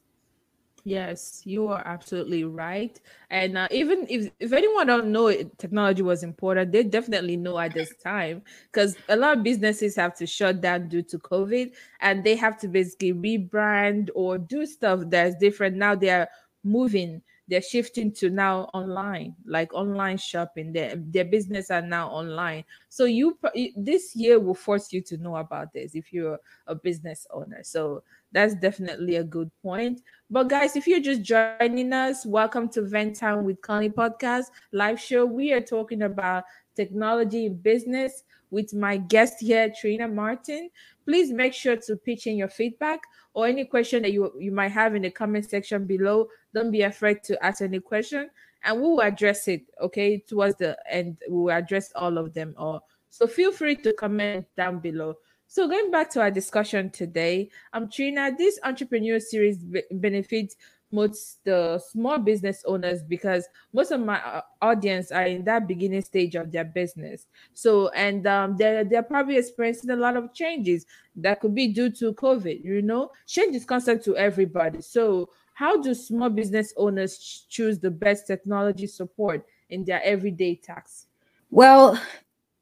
Yes, 0.86 1.42
you 1.46 1.68
are 1.68 1.82
absolutely 1.86 2.44
right. 2.44 3.00
And 3.30 3.58
uh, 3.58 3.70
even 3.72 4.06
if, 4.10 4.32
if 4.40 4.52
anyone 4.52 4.88
don't 4.88 5.14
know 5.14 5.28
it, 5.28 5.58
technology 5.58 6.02
was 6.02 6.24
important, 6.24 6.74
they 6.74 6.84
definitely 6.84 7.38
know 7.38 7.58
at 7.58 7.74
this 7.74 7.96
time 8.04 8.42
because 8.72 8.98
a 9.08 9.16
lot 9.16 9.38
of 9.38 9.44
businesses 9.44 9.96
have 9.96 10.14
to 10.18 10.28
shut 10.28 10.60
down 10.60 10.90
due 10.90 11.02
to 11.04 11.18
COVID 11.20 11.72
and 12.02 12.24
they 12.26 12.36
have 12.36 12.60
to 12.60 12.68
basically 12.68 13.14
rebrand 13.14 14.10
or 14.14 14.38
do 14.38 14.66
stuff 14.66 15.02
that's 15.08 15.36
different. 15.38 15.78
Now 15.78 15.96
they 15.96 16.10
are 16.10 16.28
moving 16.66 17.22
they're 17.48 17.62
shifting 17.62 18.12
to 18.12 18.30
now 18.30 18.70
online 18.74 19.36
like 19.46 19.74
online 19.74 20.18
shopping. 20.18 20.72
Their 20.72 20.96
their 20.96 21.26
business 21.26 21.70
are 21.70 21.82
now 21.82 22.08
online. 22.10 22.64
So 22.90 23.06
you 23.06 23.38
this 23.76 24.16
year 24.16 24.40
will 24.40 24.56
force 24.56 24.94
you 24.94 25.02
to 25.02 25.18
know 25.18 25.36
about 25.36 25.74
this 25.74 25.96
if 25.96 26.14
you're 26.14 26.40
a 26.68 26.76
business 26.76 27.28
owner. 27.32 27.62
So 27.64 28.04
that's 28.32 28.56
definitely 28.56 29.18
a 29.18 29.24
good 29.24 29.52
point. 29.62 30.02
But 30.30 30.50
guys 30.50 30.76
if 30.76 30.88
you're 30.88 31.00
just 31.02 31.22
joining 31.22 31.92
us 31.92 32.26
welcome 32.26 32.70
to 32.70 32.82
vent 32.82 33.18
time 33.18 33.44
with 33.44 33.62
connie 33.62 33.90
podcast 33.90 34.46
live 34.72 35.00
show. 35.00 35.26
We 35.26 35.54
are 35.54 35.62
talking 35.62 36.04
about 36.04 36.46
technology 36.76 37.46
in 37.46 37.56
business 37.58 38.24
with 38.52 38.74
my 38.74 38.98
guest 38.98 39.42
here 39.42 39.74
trina 39.80 40.08
martin. 40.08 40.70
Please 41.06 41.32
make 41.32 41.54
sure 41.54 41.76
to 41.76 41.96
pitch 41.98 42.28
in 42.28 42.38
your 42.38 42.48
feedback 42.48 43.02
or 43.34 43.48
any 43.48 43.66
question 43.66 44.04
that 44.04 44.14
you, 44.14 44.32
you 44.40 44.52
might 44.52 44.70
have 44.72 44.96
in 44.96 45.02
the 45.02 45.10
comment 45.10 45.50
section 45.50 45.86
below. 45.86 46.28
Don't 46.54 46.72
be 46.72 46.82
afraid 46.82 47.24
to 47.24 47.44
ask 47.44 47.62
any 47.62 47.80
question 47.80 48.30
and 48.64 48.78
we 48.78 48.84
will 48.84 49.02
address 49.02 49.48
it, 49.48 49.64
okay, 49.82 50.20
towards 50.20 50.58
the 50.58 50.78
end. 50.90 51.18
We 51.30 51.36
will 51.36 51.52
address 51.52 51.92
all 51.96 52.18
of 52.18 52.34
them 52.34 52.54
all. 52.58 52.88
So 53.10 53.28
feel 53.28 53.52
free 53.52 53.76
to 53.78 53.94
comment 53.94 54.46
down 54.56 54.80
below. 54.80 55.16
So 55.48 55.68
going 55.68 55.92
back 55.92 56.10
to 56.12 56.22
our 56.22 56.32
discussion 56.32 56.90
today, 56.90 57.50
I'm 57.74 57.84
um, 57.84 57.90
Trina, 57.90 58.32
this 58.36 58.60
entrepreneur 58.64 59.20
series 59.20 59.64
benefits 59.92 60.56
most 60.94 61.44
the 61.44 61.80
small 61.80 62.20
business 62.20 62.64
owners 62.68 63.02
because 63.02 63.48
most 63.74 63.92
of 63.92 64.00
my 64.00 64.22
uh, 64.22 64.42
audience 64.62 65.12
are 65.12 65.26
in 65.26 65.44
that 65.44 65.68
beginning 65.68 66.02
stage 66.04 66.36
of 66.36 66.52
their 66.52 66.64
business 66.64 67.26
so 67.54 67.90
and 67.90 68.28
um, 68.28 68.56
they're 68.58 68.84
they're 68.84 69.02
probably 69.02 69.36
experiencing 69.38 69.90
a 69.90 69.96
lot 69.96 70.16
of 70.16 70.32
changes 70.34 70.86
that 71.16 71.42
could 71.42 71.56
be 71.56 71.68
due 71.68 71.90
to 71.90 72.14
covid 72.14 72.64
you 72.64 72.82
know 72.82 73.10
change 73.26 73.56
is 73.56 73.66
constant 73.66 74.04
to 74.04 74.16
everybody 74.16 74.82
so 74.82 75.28
how 75.64 75.82
do 75.82 75.94
small 75.94 76.30
business 76.30 76.74
owners 76.76 77.46
choose 77.48 77.80
the 77.80 77.90
best 77.90 78.28
technology 78.28 78.86
support 78.86 79.46
in 79.70 79.86
their 79.86 80.04
everyday 80.04 80.56
tasks? 80.56 81.08
Well 81.52 81.98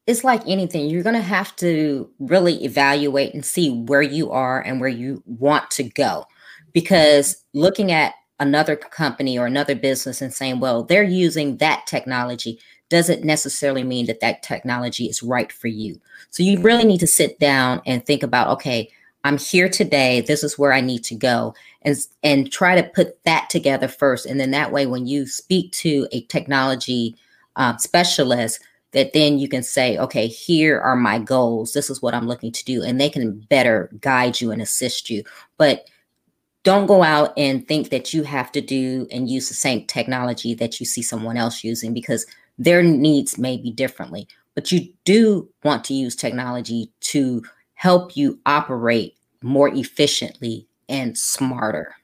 it's 0.08 0.24
like 0.24 0.42
anything. 0.48 0.90
You're 0.90 1.04
going 1.04 1.16
to 1.16 1.22
have 1.22 1.56
to 1.58 2.10
really 2.20 2.64
evaluate 2.66 3.34
and 3.34 3.46
see 3.46 3.70
where 3.70 4.02
you 4.02 4.32
are 4.32 4.60
and 4.60 4.82
where 4.82 4.90
you 4.90 5.22
want 5.26 5.70
to 5.72 5.84
go. 5.84 6.26
Because 6.74 7.44
looking 7.54 7.92
at 7.92 8.16
another 8.40 8.76
company 8.76 9.38
or 9.38 9.46
another 9.46 9.76
business 9.76 10.22
and 10.22 10.34
saying, 10.34 10.60
well, 10.60 10.84
they're 10.84 11.04
using 11.04 11.58
that 11.58 11.86
technology 11.86 12.60
doesn't 12.90 13.24
necessarily 13.24 13.84
mean 13.84 14.08
that 14.08 14.20
that 14.22 14.42
technology 14.42 15.06
is 15.06 15.24
right 15.24 15.52
for 15.52 15.68
you. 15.68 16.02
So 16.32 16.42
you 16.44 16.60
really 16.60 16.84
need 16.84 17.00
to 17.00 17.08
sit 17.08 17.40
down 17.40 17.82
and 17.86 18.04
think 18.06 18.24
about, 18.24 18.48
okay, 18.50 18.90
I'm 19.24 19.38
here 19.38 19.70
today. 19.70 20.22
This 20.22 20.44
is 20.44 20.58
where 20.58 20.74
I 20.74 20.82
need 20.82 21.04
to 21.06 21.16
go, 21.16 21.54
and 21.84 21.96
and 22.24 22.52
try 22.52 22.80
to 22.80 22.90
put 22.90 23.24
that 23.24 23.50
together 23.50 23.88
first. 23.88 24.26
And 24.26 24.40
then 24.40 24.52
that 24.52 24.72
way, 24.72 24.86
when 24.86 25.08
you 25.08 25.28
speak 25.28 25.72
to 25.74 26.08
a 26.12 26.22
technology 26.24 27.16
um, 27.56 27.78
specialist, 27.78 28.60
that 28.92 29.14
then 29.14 29.40
you 29.40 29.48
can 29.48 29.64
say, 29.64 29.98
okay, 29.98 30.28
here 30.28 30.80
are 30.80 30.96
my 30.96 31.20
goals. 31.20 31.74
This 31.74 31.90
is 31.90 32.02
what 32.02 32.14
I'm 32.14 32.28
looking 32.28 32.52
to 32.52 32.66
do, 32.66 32.84
and 32.84 33.00
they 33.00 33.10
can 33.10 33.40
better 33.50 33.90
guide 34.02 34.42
you 34.42 34.52
and 34.52 34.62
assist 34.62 35.10
you. 35.10 35.24
But 35.58 35.88
don't 36.64 36.86
go 36.86 37.04
out 37.04 37.34
and 37.38 37.68
think 37.68 37.90
that 37.90 38.14
you 38.14 38.24
have 38.24 38.52
to 38.52 38.62
do 38.62 39.08
and 39.12 39.30
use 39.30 39.48
the 39.48 39.56
same 39.56 39.86
technology 39.88 40.54
that 40.56 40.80
you 40.80 40.86
see 40.86 41.02
someone 41.02 41.38
else 41.38 41.64
using 41.64 41.94
because 41.94 42.26
their 42.60 42.84
needs 42.84 43.40
may 43.40 43.58
be 43.58 43.72
differently 43.72 44.28
but 44.56 44.72
you 44.72 44.92
do 45.06 45.50
want 45.64 45.84
to 45.86 45.94
use 45.94 46.16
technology 46.16 46.92
to 47.02 47.44
help 47.82 48.16
you 48.16 48.40
operate 48.46 49.16
more 49.42 49.70
efficiently 49.70 50.68
and 50.88 51.18
smarter 51.18 51.96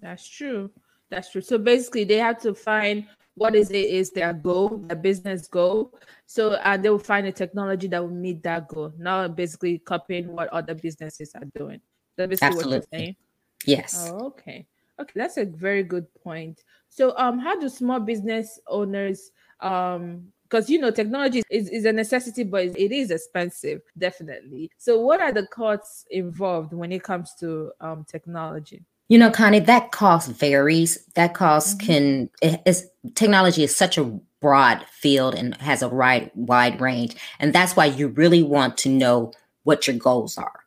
that's 0.00 0.28
true 0.28 0.70
that's 1.10 1.30
true 1.32 1.40
so 1.40 1.56
basically 1.56 2.04
they 2.04 2.18
have 2.18 2.38
to 2.38 2.54
find 2.54 3.06
what 3.34 3.54
is 3.54 3.70
it 3.70 3.88
is 3.88 4.10
their 4.10 4.34
goal 4.34 4.68
their 4.88 4.96
business 4.96 5.48
goal 5.48 5.94
so 6.26 6.52
uh, 6.52 6.76
they 6.76 6.90
will 6.90 6.98
find 6.98 7.26
a 7.26 7.32
technology 7.32 7.88
that 7.88 8.02
will 8.02 8.10
meet 8.26 8.42
that 8.42 8.68
goal 8.68 8.92
not 8.98 9.34
basically 9.34 9.78
copying 9.78 10.28
what 10.36 10.48
other 10.48 10.74
businesses 10.74 11.32
are 11.34 11.48
doing 11.56 11.80
that's 12.16 12.28
basically 12.28 12.48
Absolutely. 12.48 12.78
what 12.78 12.88
you're 12.92 12.98
saying 13.00 13.16
Yes. 13.64 13.96
Oh, 13.98 14.26
okay. 14.26 14.66
Okay, 15.00 15.12
that's 15.14 15.36
a 15.36 15.44
very 15.44 15.82
good 15.82 16.06
point. 16.22 16.62
So, 16.88 17.16
um, 17.16 17.38
how 17.38 17.58
do 17.58 17.68
small 17.68 18.00
business 18.00 18.60
owners, 18.68 19.30
um, 19.60 20.28
because 20.52 20.68
you 20.68 20.78
know 20.78 20.90
technology 20.90 21.42
is, 21.50 21.68
is 21.70 21.86
a 21.86 21.92
necessity, 21.92 22.44
but 22.44 22.66
it 22.66 22.92
is 22.92 23.10
expensive, 23.10 23.80
definitely. 23.96 24.70
So, 24.76 25.00
what 25.00 25.20
are 25.20 25.32
the 25.32 25.46
costs 25.46 26.04
involved 26.10 26.74
when 26.74 26.92
it 26.92 27.02
comes 27.02 27.34
to 27.40 27.72
um 27.80 28.04
technology? 28.06 28.84
You 29.08 29.18
know, 29.18 29.30
Connie, 29.30 29.60
that 29.60 29.92
cost 29.92 30.30
varies. 30.30 31.04
That 31.14 31.34
cost 31.34 31.78
mm-hmm. 31.78 31.86
can 31.86 32.60
is 32.66 32.86
technology 33.14 33.64
is 33.64 33.74
such 33.74 33.96
a 33.96 34.04
broad 34.40 34.84
field 34.90 35.34
and 35.34 35.56
has 35.56 35.80
a 35.80 35.88
wide 35.88 36.30
wide 36.34 36.80
range, 36.80 37.16
and 37.38 37.54
that's 37.54 37.74
why 37.74 37.86
you 37.86 38.08
really 38.08 38.42
want 38.42 38.76
to 38.78 38.90
know 38.90 39.32
what 39.64 39.86
your 39.86 39.96
goals 39.96 40.36
are, 40.36 40.60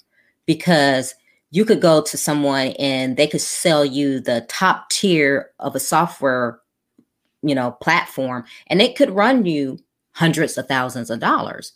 because 0.47 1.13
you 1.51 1.63
could 1.63 1.79
go 1.79 2.01
to 2.01 2.17
someone 2.17 2.69
and 2.79 3.17
they 3.17 3.27
could 3.27 3.41
sell 3.41 3.85
you 3.85 4.19
the 4.19 4.45
top 4.49 4.89
tier 4.89 5.51
of 5.59 5.75
a 5.75 5.79
software 5.79 6.59
you 7.47 7.55
know 7.55 7.71
platform 7.81 8.43
and 8.67 8.81
it 8.81 8.95
could 8.95 9.09
run 9.11 9.45
you 9.45 9.77
hundreds 10.11 10.57
of 10.57 10.67
thousands 10.67 11.09
of 11.09 11.19
dollars 11.19 11.73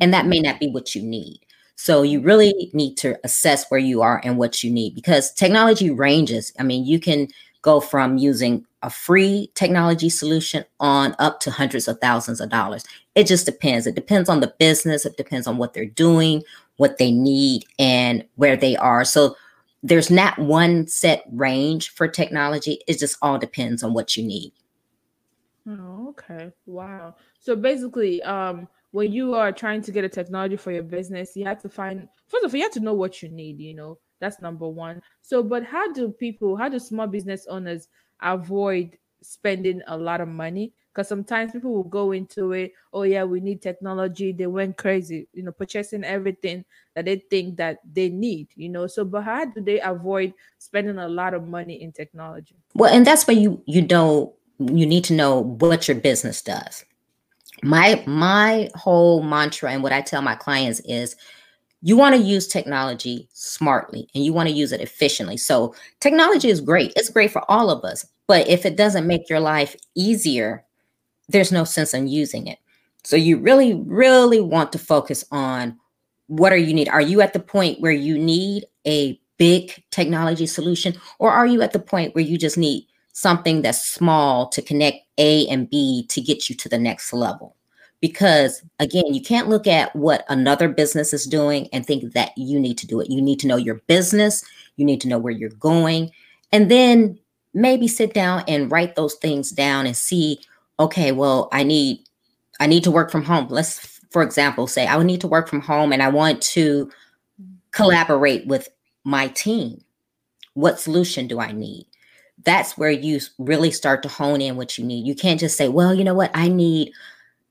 and 0.00 0.12
that 0.12 0.26
may 0.26 0.40
not 0.40 0.60
be 0.60 0.68
what 0.68 0.94
you 0.94 1.02
need 1.02 1.40
so 1.76 2.02
you 2.02 2.20
really 2.20 2.70
need 2.72 2.96
to 2.96 3.18
assess 3.24 3.68
where 3.70 3.80
you 3.80 4.02
are 4.02 4.20
and 4.24 4.38
what 4.38 4.62
you 4.62 4.70
need 4.70 4.94
because 4.94 5.32
technology 5.32 5.90
ranges 5.90 6.52
i 6.58 6.62
mean 6.62 6.84
you 6.84 6.98
can 6.98 7.28
go 7.62 7.80
from 7.80 8.18
using 8.18 8.64
a 8.82 8.90
free 8.90 9.48
technology 9.54 10.10
solution 10.10 10.64
on 10.80 11.14
up 11.20 11.38
to 11.38 11.50
hundreds 11.50 11.86
of 11.86 11.98
thousands 12.00 12.40
of 12.40 12.48
dollars 12.48 12.84
it 13.14 13.26
just 13.26 13.46
depends 13.46 13.86
it 13.86 13.94
depends 13.94 14.28
on 14.28 14.40
the 14.40 14.52
business 14.58 15.06
it 15.06 15.16
depends 15.16 15.46
on 15.46 15.58
what 15.58 15.74
they're 15.74 15.84
doing 15.84 16.42
what 16.76 16.98
they 16.98 17.12
need 17.12 17.64
and 17.78 18.24
where 18.36 18.56
they 18.56 18.76
are. 18.76 19.04
So 19.04 19.36
there's 19.82 20.10
not 20.10 20.38
one 20.38 20.86
set 20.86 21.24
range 21.32 21.90
for 21.90 22.08
technology. 22.08 22.80
It 22.86 22.98
just 22.98 23.16
all 23.22 23.38
depends 23.38 23.82
on 23.82 23.94
what 23.94 24.16
you 24.16 24.24
need. 24.24 24.52
Oh, 25.68 26.08
okay. 26.10 26.50
Wow. 26.66 27.14
So 27.38 27.54
basically, 27.54 28.22
um, 28.22 28.68
when 28.90 29.12
you 29.12 29.34
are 29.34 29.52
trying 29.52 29.82
to 29.82 29.92
get 29.92 30.04
a 30.04 30.08
technology 30.08 30.56
for 30.56 30.72
your 30.72 30.82
business, 30.82 31.36
you 31.36 31.44
have 31.44 31.62
to 31.62 31.68
find 31.68 32.08
first 32.26 32.44
of 32.44 32.52
all, 32.52 32.56
you 32.58 32.64
have 32.64 32.72
to 32.72 32.80
know 32.80 32.94
what 32.94 33.22
you 33.22 33.28
need, 33.28 33.58
you 33.60 33.74
know. 33.74 33.98
That's 34.20 34.40
number 34.40 34.68
one. 34.68 35.02
So, 35.20 35.42
but 35.42 35.64
how 35.64 35.92
do 35.92 36.10
people, 36.10 36.56
how 36.56 36.68
do 36.68 36.78
small 36.78 37.06
business 37.08 37.46
owners 37.48 37.88
avoid 38.20 38.96
spending 39.20 39.82
a 39.88 39.96
lot 39.96 40.20
of 40.20 40.28
money? 40.28 40.72
because 40.92 41.08
sometimes 41.08 41.52
people 41.52 41.72
will 41.72 41.84
go 41.84 42.12
into 42.12 42.52
it 42.52 42.72
oh 42.92 43.02
yeah 43.02 43.24
we 43.24 43.40
need 43.40 43.62
technology 43.62 44.32
they 44.32 44.46
went 44.46 44.76
crazy 44.76 45.26
you 45.32 45.42
know 45.42 45.52
purchasing 45.52 46.04
everything 46.04 46.64
that 46.94 47.04
they 47.04 47.16
think 47.30 47.56
that 47.56 47.78
they 47.92 48.08
need 48.08 48.48
you 48.56 48.68
know 48.68 48.86
so 48.86 49.04
but 49.04 49.22
how 49.22 49.44
do 49.44 49.60
they 49.60 49.80
avoid 49.80 50.32
spending 50.58 50.98
a 50.98 51.08
lot 51.08 51.34
of 51.34 51.48
money 51.48 51.82
in 51.82 51.92
technology 51.92 52.56
well 52.74 52.92
and 52.92 53.06
that's 53.06 53.26
where 53.26 53.36
you 53.36 53.62
you 53.66 53.82
know 53.82 54.34
you 54.58 54.86
need 54.86 55.04
to 55.04 55.14
know 55.14 55.40
what 55.40 55.88
your 55.88 55.96
business 55.96 56.42
does 56.42 56.84
my 57.62 58.02
my 58.06 58.68
whole 58.74 59.22
mantra 59.22 59.70
and 59.70 59.82
what 59.82 59.92
i 59.92 60.00
tell 60.00 60.22
my 60.22 60.34
clients 60.34 60.80
is 60.80 61.16
you 61.82 61.96
want 61.96 62.14
to 62.14 62.20
use 62.20 62.46
technology 62.46 63.28
smartly 63.32 64.08
and 64.14 64.24
you 64.24 64.32
want 64.32 64.48
to 64.48 64.54
use 64.54 64.70
it 64.70 64.80
efficiently. 64.80 65.36
So, 65.36 65.74
technology 65.98 66.48
is 66.48 66.60
great. 66.60 66.92
It's 66.94 67.10
great 67.10 67.32
for 67.32 67.42
all 67.50 67.70
of 67.70 67.84
us. 67.84 68.06
But 68.28 68.48
if 68.48 68.64
it 68.64 68.76
doesn't 68.76 69.06
make 69.06 69.28
your 69.28 69.40
life 69.40 69.74
easier, 69.96 70.64
there's 71.28 71.52
no 71.52 71.64
sense 71.64 71.92
in 71.92 72.06
using 72.06 72.46
it. 72.46 72.58
So 73.04 73.16
you 73.16 73.36
really, 73.36 73.74
really 73.74 74.40
want 74.40 74.72
to 74.72 74.78
focus 74.78 75.24
on 75.32 75.78
what 76.28 76.52
are 76.52 76.56
you 76.56 76.72
need. 76.72 76.88
Are 76.88 77.00
you 77.00 77.20
at 77.20 77.32
the 77.32 77.40
point 77.40 77.80
where 77.80 77.92
you 77.92 78.16
need 78.16 78.64
a 78.86 79.20
big 79.38 79.82
technology 79.90 80.46
solution, 80.46 80.94
or 81.18 81.32
are 81.32 81.46
you 81.46 81.62
at 81.62 81.72
the 81.72 81.80
point 81.80 82.14
where 82.14 82.24
you 82.24 82.38
just 82.38 82.56
need 82.56 82.86
something 83.12 83.62
that's 83.62 83.88
small 83.88 84.48
to 84.48 84.62
connect 84.62 84.98
A 85.18 85.46
and 85.48 85.68
B 85.68 86.06
to 86.08 86.20
get 86.20 86.48
you 86.48 86.56
to 86.56 86.68
the 86.68 86.78
next 86.78 87.12
level? 87.12 87.56
Because 88.00 88.62
again, 88.80 89.14
you 89.14 89.22
can't 89.22 89.48
look 89.48 89.66
at 89.66 89.94
what 89.94 90.24
another 90.28 90.68
business 90.68 91.12
is 91.12 91.24
doing 91.24 91.68
and 91.72 91.86
think 91.86 92.12
that 92.14 92.32
you 92.36 92.58
need 92.58 92.78
to 92.78 92.86
do 92.86 93.00
it. 93.00 93.10
You 93.10 93.22
need 93.22 93.38
to 93.40 93.46
know 93.46 93.56
your 93.56 93.76
business, 93.86 94.44
you 94.76 94.84
need 94.84 95.00
to 95.02 95.08
know 95.08 95.18
where 95.18 95.32
you're 95.32 95.50
going, 95.50 96.10
and 96.50 96.70
then 96.70 97.18
maybe 97.54 97.86
sit 97.86 98.14
down 98.14 98.42
and 98.48 98.70
write 98.72 98.96
those 98.96 99.14
things 99.14 99.50
down 99.50 99.86
and 99.86 99.96
see 99.96 100.40
okay, 100.80 101.12
well, 101.12 101.48
I 101.52 101.62
need 101.62 102.00
I 102.60 102.66
need 102.66 102.84
to 102.84 102.90
work 102.90 103.10
from 103.10 103.24
home. 103.24 103.46
Let's 103.48 104.00
for 104.10 104.22
example 104.22 104.66
say 104.66 104.86
I 104.86 104.96
would 104.96 105.06
need 105.06 105.20
to 105.22 105.28
work 105.28 105.48
from 105.48 105.60
home 105.60 105.92
and 105.92 106.02
I 106.02 106.08
want 106.08 106.42
to 106.42 106.90
collaborate 107.70 108.46
with 108.46 108.68
my 109.04 109.28
team. 109.28 109.82
What 110.54 110.80
solution 110.80 111.26
do 111.26 111.40
I 111.40 111.52
need? 111.52 111.86
That's 112.44 112.76
where 112.76 112.90
you 112.90 113.20
really 113.38 113.70
start 113.70 114.02
to 114.02 114.08
hone 114.08 114.40
in 114.40 114.56
what 114.56 114.78
you 114.78 114.84
need. 114.84 115.06
You 115.06 115.14
can't 115.14 115.40
just 115.40 115.56
say, 115.56 115.68
well, 115.68 115.94
you 115.94 116.04
know 116.04 116.14
what, 116.14 116.30
I 116.34 116.48
need 116.48 116.92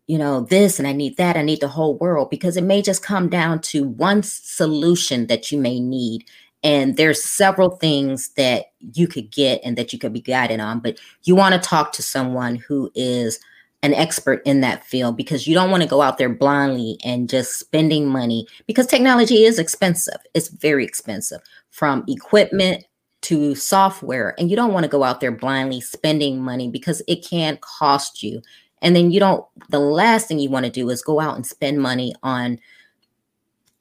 you 0.08 0.18
know 0.18 0.42
this 0.42 0.78
and 0.78 0.88
I 0.88 0.92
need 0.92 1.16
that. 1.18 1.38
I 1.38 1.42
need 1.42 1.62
the 1.62 1.70
whole 1.70 1.98
world 1.98 2.30
because 2.30 2.58
it 2.58 2.66
may 2.66 2.82
just 2.82 3.02
come 3.02 3.30
down 3.30 3.62
to 3.62 3.86
one 3.86 4.24
solution 4.24 5.28
that 5.28 5.52
you 5.54 5.58
may 5.58 5.80
need 5.80 6.26
and 6.64 6.98
there's 6.98 7.24
several 7.24 7.72
things 7.72 8.30
that 8.30 8.66
you 8.80 9.08
could 9.08 9.32
get 9.32 9.62
and 9.64 9.78
that 9.78 9.92
you 9.92 10.00
could 10.00 10.14
be 10.14 10.22
guided 10.22 10.60
on 10.60 10.80
but 10.80 11.00
you 11.24 11.36
want 11.36 11.54
to 11.54 11.70
talk 11.70 11.92
to 11.94 12.04
someone 12.04 12.56
who 12.56 12.92
is 12.96 13.40
an 13.84 13.94
expert 13.96 14.44
in 14.46 14.62
that 14.62 14.86
field 14.86 15.18
because 15.18 15.48
you 15.48 15.56
don't 15.56 15.72
want 15.72 15.82
to 15.82 15.90
go 15.90 16.02
out 16.02 16.20
there 16.20 16.30
blindly 16.30 16.98
and 17.04 17.30
just 17.30 17.58
spending 17.58 18.08
money 18.08 18.46
because 18.68 18.86
technology 18.86 19.44
is 19.44 19.58
expensive 19.58 20.20
it's 20.34 20.50
very 20.50 20.86
expensive 20.86 21.42
from 21.70 22.04
equipment 22.08 22.84
to 23.22 23.54
software 23.56 24.34
and 24.40 24.50
you 24.50 24.56
don't 24.56 24.74
want 24.74 24.84
to 24.84 24.90
go 24.90 25.04
out 25.04 25.20
there 25.20 25.32
blindly 25.32 25.80
spending 25.80 26.42
money 26.42 26.68
because 26.68 27.02
it 27.08 27.24
can 27.24 27.58
cost 27.62 28.24
you 28.24 28.42
and 28.82 28.96
then 28.96 29.12
you 29.12 29.20
don't 29.20 29.46
the 29.70 29.80
last 29.80 30.28
thing 30.28 30.40
you 30.40 30.50
want 30.50 30.66
to 30.66 30.72
do 30.72 30.90
is 30.90 31.02
go 31.02 31.20
out 31.20 31.36
and 31.36 31.46
spend 31.46 31.80
money 31.80 32.14
on 32.24 32.60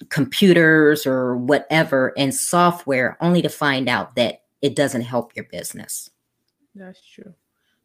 computers 0.08 1.06
or 1.06 1.36
whatever 1.36 2.12
and 2.16 2.34
software 2.34 3.16
only 3.20 3.42
to 3.42 3.48
find 3.48 3.88
out 3.88 4.14
that 4.16 4.42
it 4.62 4.74
doesn't 4.74 5.02
help 5.02 5.34
your 5.36 5.44
business. 5.46 6.10
That's 6.74 7.04
true. 7.04 7.34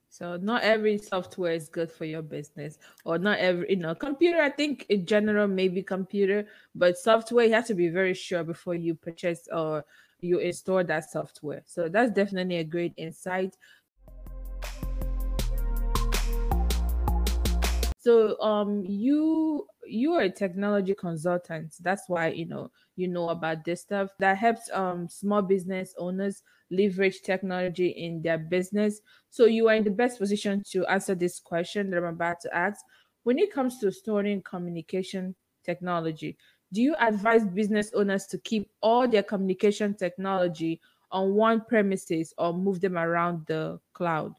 So 0.10 0.38
not 0.38 0.64
every 0.64 0.98
software 0.98 1.52
is 1.52 1.68
good 1.68 1.92
for 1.92 2.06
your 2.06 2.22
business, 2.22 2.78
or 3.04 3.18
not 3.18 3.40
every 3.40 3.70
you 3.70 3.76
know 3.76 3.94
computer. 3.94 4.42
I 4.42 4.50
think 4.50 4.86
in 4.88 5.06
general 5.06 5.46
maybe 5.46 5.84
computer, 5.84 6.48
but 6.74 6.98
software 6.98 7.46
you 7.46 7.54
have 7.54 7.68
to 7.68 7.74
be 7.74 7.90
very 7.90 8.14
sure 8.14 8.44
before 8.44 8.76
you 8.76 8.96
purchase 8.96 9.50
or 9.52 9.84
you 10.26 10.40
install 10.40 10.84
that 10.84 11.10
software. 11.10 11.64
So 11.66 11.88
that's 11.88 12.12
definitely 12.12 12.58
a 12.58 12.64
great 12.64 12.94
insight. 12.98 13.56
So 18.00 18.40
um 18.40 18.86
you 18.86 19.68
you 19.88 20.14
are 20.14 20.22
a 20.22 20.30
technology 20.30 20.94
consultant. 20.94 21.74
That's 21.82 22.04
why 22.08 22.28
you 22.28 22.46
know 22.46 22.72
you 22.96 23.08
know 23.08 23.30
about 23.30 23.66
this 23.66 23.82
stuff 23.82 24.10
that 24.20 24.38
helps 24.38 24.70
um 24.72 25.10
small 25.10 25.42
business 25.42 25.96
owners 25.98 26.44
leverage 26.70 27.22
technology 27.22 27.88
in 27.88 28.22
their 28.22 28.38
business. 28.38 29.02
So 29.30 29.46
you 29.46 29.70
are 29.70 29.76
in 29.76 29.84
the 29.84 29.90
best 29.90 30.20
position 30.20 30.62
to 30.72 30.86
answer 30.86 31.16
this 31.16 31.40
question 31.40 31.90
that 31.90 31.98
I'm 31.98 32.16
about 32.16 32.42
to 32.42 32.56
ask. 32.56 32.84
When 33.24 33.40
it 33.40 33.52
comes 33.52 33.80
to 33.80 33.92
storing 33.92 34.44
communication 34.44 35.36
technology, 35.64 36.38
do 36.76 36.82
you 36.82 36.96
advise 37.00 37.46
business 37.46 37.92
owners 37.96 38.26
to 38.28 38.38
keep 38.38 38.70
all 38.82 39.08
their 39.08 39.24
communication 39.24 39.94
technology 39.94 40.82
on 41.10 41.34
one 41.34 41.62
premises 41.62 42.34
or 42.38 42.54
move 42.54 42.82
them 42.82 42.98
around 42.98 43.46
the 43.48 43.80
cloud? 43.94 44.36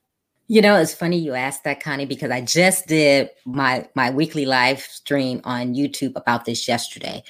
You 0.46 0.60
know, 0.60 0.76
it's 0.76 0.94
funny 0.94 1.16
you 1.16 1.32
asked 1.32 1.64
that, 1.64 1.82
Connie, 1.82 2.04
because 2.04 2.30
I 2.30 2.42
just 2.42 2.86
did 2.86 3.30
my 3.46 3.88
my 3.94 4.10
weekly 4.10 4.44
live 4.44 4.80
stream 4.80 5.40
on 5.44 5.74
YouTube 5.74 6.12
about 6.14 6.44
this 6.44 6.68
yesterday. 6.68 7.24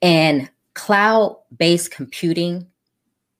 And 0.00 0.48
cloud-based 0.74 1.90
computing 1.90 2.66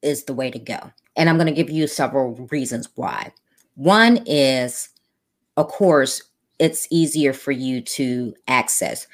is 0.02 0.24
the 0.24 0.34
way 0.34 0.50
to 0.50 0.58
go. 0.58 0.90
And 1.16 1.30
I'm 1.30 1.36
going 1.36 1.46
to 1.46 1.52
give 1.52 1.70
you 1.70 1.86
several 1.86 2.34
reasons 2.50 2.88
why. 2.96 3.32
One 3.76 4.18
is, 4.26 4.88
of 5.56 5.68
course, 5.68 6.20
it's 6.58 6.86
easier 6.90 7.32
for 7.32 7.52
you 7.52 7.80
to 7.80 8.34
access. 8.48 9.06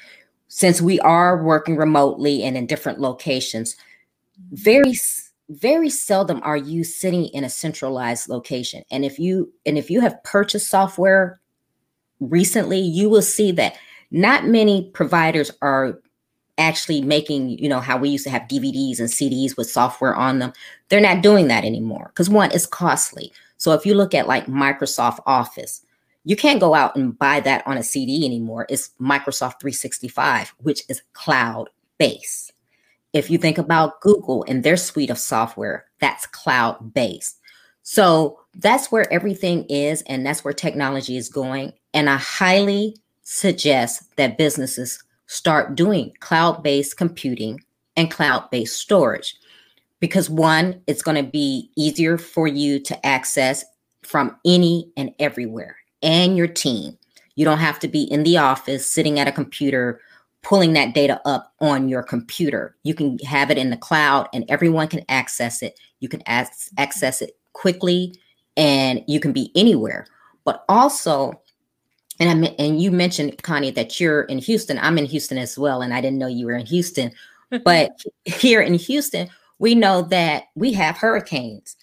Since 0.49 0.81
we 0.81 0.99
are 0.99 1.41
working 1.41 1.77
remotely 1.77 2.43
and 2.43 2.57
in 2.57 2.65
different 2.65 2.99
locations, 2.99 3.75
very 4.51 4.93
very 5.49 5.89
seldom 5.89 6.39
are 6.43 6.57
you 6.57 6.83
sitting 6.83 7.25
in 7.27 7.43
a 7.43 7.49
centralized 7.49 8.29
location. 8.29 8.83
And 8.91 9.03
if 9.03 9.17
you 9.17 9.51
and 9.65 9.77
if 9.77 9.89
you 9.89 10.01
have 10.01 10.23
purchased 10.23 10.69
software 10.69 11.39
recently, 12.19 12.79
you 12.79 13.09
will 13.09 13.21
see 13.21 13.51
that 13.53 13.75
not 14.11 14.45
many 14.45 14.89
providers 14.93 15.51
are 15.61 15.99
actually 16.57 17.01
making, 17.01 17.57
you 17.57 17.69
know, 17.69 17.79
how 17.79 17.97
we 17.97 18.09
used 18.09 18.25
to 18.25 18.29
have 18.29 18.43
DVDs 18.43 18.99
and 18.99 19.07
CDs 19.07 19.57
with 19.57 19.69
software 19.69 20.15
on 20.15 20.39
them. 20.39 20.53
They're 20.89 20.99
not 20.99 21.23
doing 21.23 21.47
that 21.47 21.63
anymore 21.63 22.11
because 22.13 22.29
one, 22.29 22.51
it's 22.51 22.65
costly. 22.65 23.31
So 23.57 23.73
if 23.73 23.85
you 23.85 23.93
look 23.93 24.13
at 24.13 24.27
like 24.27 24.45
Microsoft 24.45 25.19
Office, 25.25 25.83
you 26.29 26.35
can't 26.35 26.59
go 26.59 26.75
out 26.75 26.95
and 26.95 27.17
buy 27.17 27.39
that 27.39 27.65
on 27.65 27.79
a 27.79 27.81
CD 27.81 28.23
anymore. 28.23 28.67
It's 28.69 28.91
Microsoft 29.01 29.59
365, 29.61 30.53
which 30.59 30.83
is 30.87 31.01
cloud 31.13 31.71
based. 31.97 32.53
If 33.13 33.31
you 33.31 33.39
think 33.39 33.57
about 33.57 33.99
Google 34.01 34.45
and 34.47 34.61
their 34.61 34.77
suite 34.77 35.09
of 35.09 35.17
software, 35.17 35.85
that's 35.99 36.27
cloud 36.27 36.93
based. 36.93 37.39
So 37.81 38.41
that's 38.53 38.91
where 38.91 39.11
everything 39.11 39.65
is, 39.69 40.03
and 40.03 40.23
that's 40.23 40.43
where 40.43 40.53
technology 40.53 41.17
is 41.17 41.29
going. 41.29 41.73
And 41.95 42.07
I 42.07 42.17
highly 42.17 42.95
suggest 43.23 44.15
that 44.17 44.37
businesses 44.37 45.03
start 45.25 45.73
doing 45.73 46.13
cloud 46.19 46.61
based 46.61 46.95
computing 46.95 47.59
and 47.97 48.11
cloud 48.11 48.51
based 48.51 48.77
storage. 48.77 49.35
Because 49.99 50.29
one, 50.29 50.79
it's 50.85 51.01
going 51.01 51.17
to 51.17 51.31
be 51.31 51.71
easier 51.75 52.19
for 52.19 52.47
you 52.47 52.79
to 52.81 53.03
access 53.03 53.65
from 54.03 54.37
any 54.45 54.91
and 54.95 55.09
everywhere 55.17 55.78
and 56.01 56.37
your 56.37 56.47
team. 56.47 56.97
You 57.35 57.45
don't 57.45 57.59
have 57.59 57.79
to 57.79 57.87
be 57.87 58.03
in 58.03 58.23
the 58.23 58.37
office 58.37 58.89
sitting 58.89 59.19
at 59.19 59.27
a 59.27 59.31
computer 59.31 60.01
pulling 60.41 60.73
that 60.73 60.93
data 60.93 61.21
up 61.25 61.53
on 61.59 61.89
your 61.89 62.03
computer. 62.03 62.75
You 62.83 62.93
can 62.93 63.19
have 63.19 63.51
it 63.51 63.57
in 63.57 63.69
the 63.69 63.77
cloud 63.77 64.29
and 64.33 64.45
everyone 64.49 64.87
can 64.87 65.03
access 65.09 65.61
it. 65.61 65.79
You 65.99 66.07
can 66.07 66.23
access 66.25 67.21
it 67.21 67.37
quickly 67.53 68.15
and 68.55 69.03
you 69.07 69.19
can 69.19 69.31
be 69.31 69.51
anywhere. 69.55 70.05
But 70.45 70.63
also, 70.69 71.41
and 72.19 72.45
I 72.45 72.55
and 72.59 72.81
you 72.81 72.91
mentioned 72.91 73.41
Connie 73.43 73.71
that 73.71 73.99
you're 73.99 74.23
in 74.23 74.39
Houston. 74.39 74.77
I'm 74.79 74.97
in 74.97 75.05
Houston 75.05 75.37
as 75.37 75.57
well, 75.57 75.81
and 75.81 75.93
I 75.93 76.01
didn't 76.01 76.19
know 76.19 76.27
you 76.27 76.47
were 76.47 76.55
in 76.55 76.65
Houston. 76.65 77.11
but 77.63 77.91
here 78.25 78.61
in 78.61 78.73
Houston, 78.73 79.29
we 79.59 79.75
know 79.75 80.01
that 80.03 80.45
we 80.55 80.73
have 80.73 80.97
hurricanes, 80.97 81.75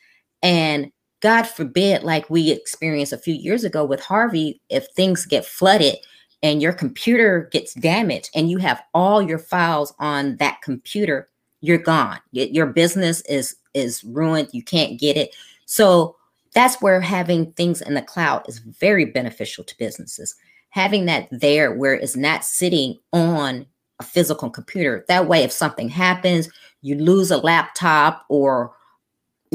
and 0.43 0.91
God 1.27 1.43
forbid, 1.43 2.05
like 2.05 2.31
we 2.31 2.53
experienced 2.53 3.13
a 3.13 3.19
few 3.19 3.35
years 3.35 3.65
ago 3.65 3.85
with 3.85 3.99
Harvey, 3.99 4.61
if 4.69 4.87
things 4.95 5.27
get 5.27 5.45
flooded 5.45 5.97
and 6.41 6.63
your 6.63 6.73
computer 6.73 7.49
gets 7.51 7.75
damaged, 7.75 8.31
and 8.33 8.49
you 8.49 8.59
have 8.59 8.81
all 8.95 9.21
your 9.21 9.41
files 9.41 9.93
on 9.99 10.37
that 10.37 10.63
computer, 10.63 11.29
you're 11.63 11.79
gone. 11.79 12.21
Your 12.31 12.67
business 12.67 13.23
is 13.23 13.57
is 13.75 14.05
ruined. 14.05 14.51
You 14.53 14.63
can't 14.63 15.01
get 15.01 15.17
it. 15.17 15.35
So 15.65 16.15
that's 16.55 16.81
where 16.81 17.01
having 17.01 17.51
things 17.55 17.83
in 17.83 17.95
the 17.95 18.03
cloud 18.03 18.49
is 18.49 18.61
very 18.61 19.07
beneficial 19.07 19.65
to 19.65 19.79
businesses. 19.79 20.37
Having 20.69 21.07
that 21.07 21.27
there 21.33 21.75
where 21.75 21.95
it's 21.95 22.15
not 22.15 22.45
sitting 22.45 23.01
on 23.13 23.67
a 23.99 24.05
physical 24.05 24.49
computer. 24.49 25.05
That 25.09 25.27
way, 25.27 25.43
if 25.43 25.51
something 25.51 25.89
happens, 25.89 26.49
you 26.83 26.95
lose 26.95 27.33
a 27.33 27.39
laptop 27.39 28.27
or 28.29 28.76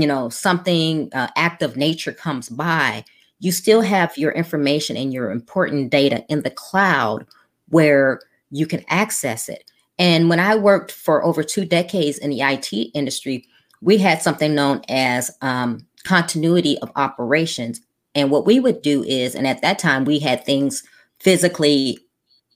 you 0.02 0.08
know 0.08 0.30
something 0.30 1.10
uh, 1.14 1.28
act 1.36 1.62
of 1.62 1.78
nature 1.78 2.12
comes 2.12 2.50
by, 2.50 3.06
you 3.40 3.52
still 3.52 3.82
have 3.82 4.18
your 4.18 4.32
information 4.32 4.98
and 4.98 5.14
your 5.14 5.32
important 5.32 5.90
data 5.92 6.26
in 6.30 6.42
the 6.42 6.50
cloud 6.50 7.26
where 7.70 8.22
you 8.50 8.66
can 8.66 8.84
access 8.90 9.48
it. 9.48 9.64
And 9.98 10.30
when 10.30 10.40
I 10.40 10.56
worked 10.56 10.92
for 10.92 11.24
over 11.24 11.44
two 11.44 11.66
decades 11.66 12.18
in 12.18 12.30
the 12.32 12.42
IT 12.42 12.72
industry, 12.94 13.46
we 13.82 13.98
had 13.98 14.22
something 14.22 14.54
known 14.54 14.82
as 14.90 15.32
um, 15.42 15.86
continuity 16.04 16.78
of 16.80 16.92
operations. 16.96 17.82
And 18.16 18.30
what 18.30 18.46
we 18.46 18.60
would 18.60 18.82
do 18.82 19.04
is, 19.04 19.36
and 19.36 19.48
at 19.48 19.62
that 19.62 19.80
time 19.80 20.06
we 20.06 20.20
had 20.20 20.46
things 20.46 20.84
physically 21.20 21.98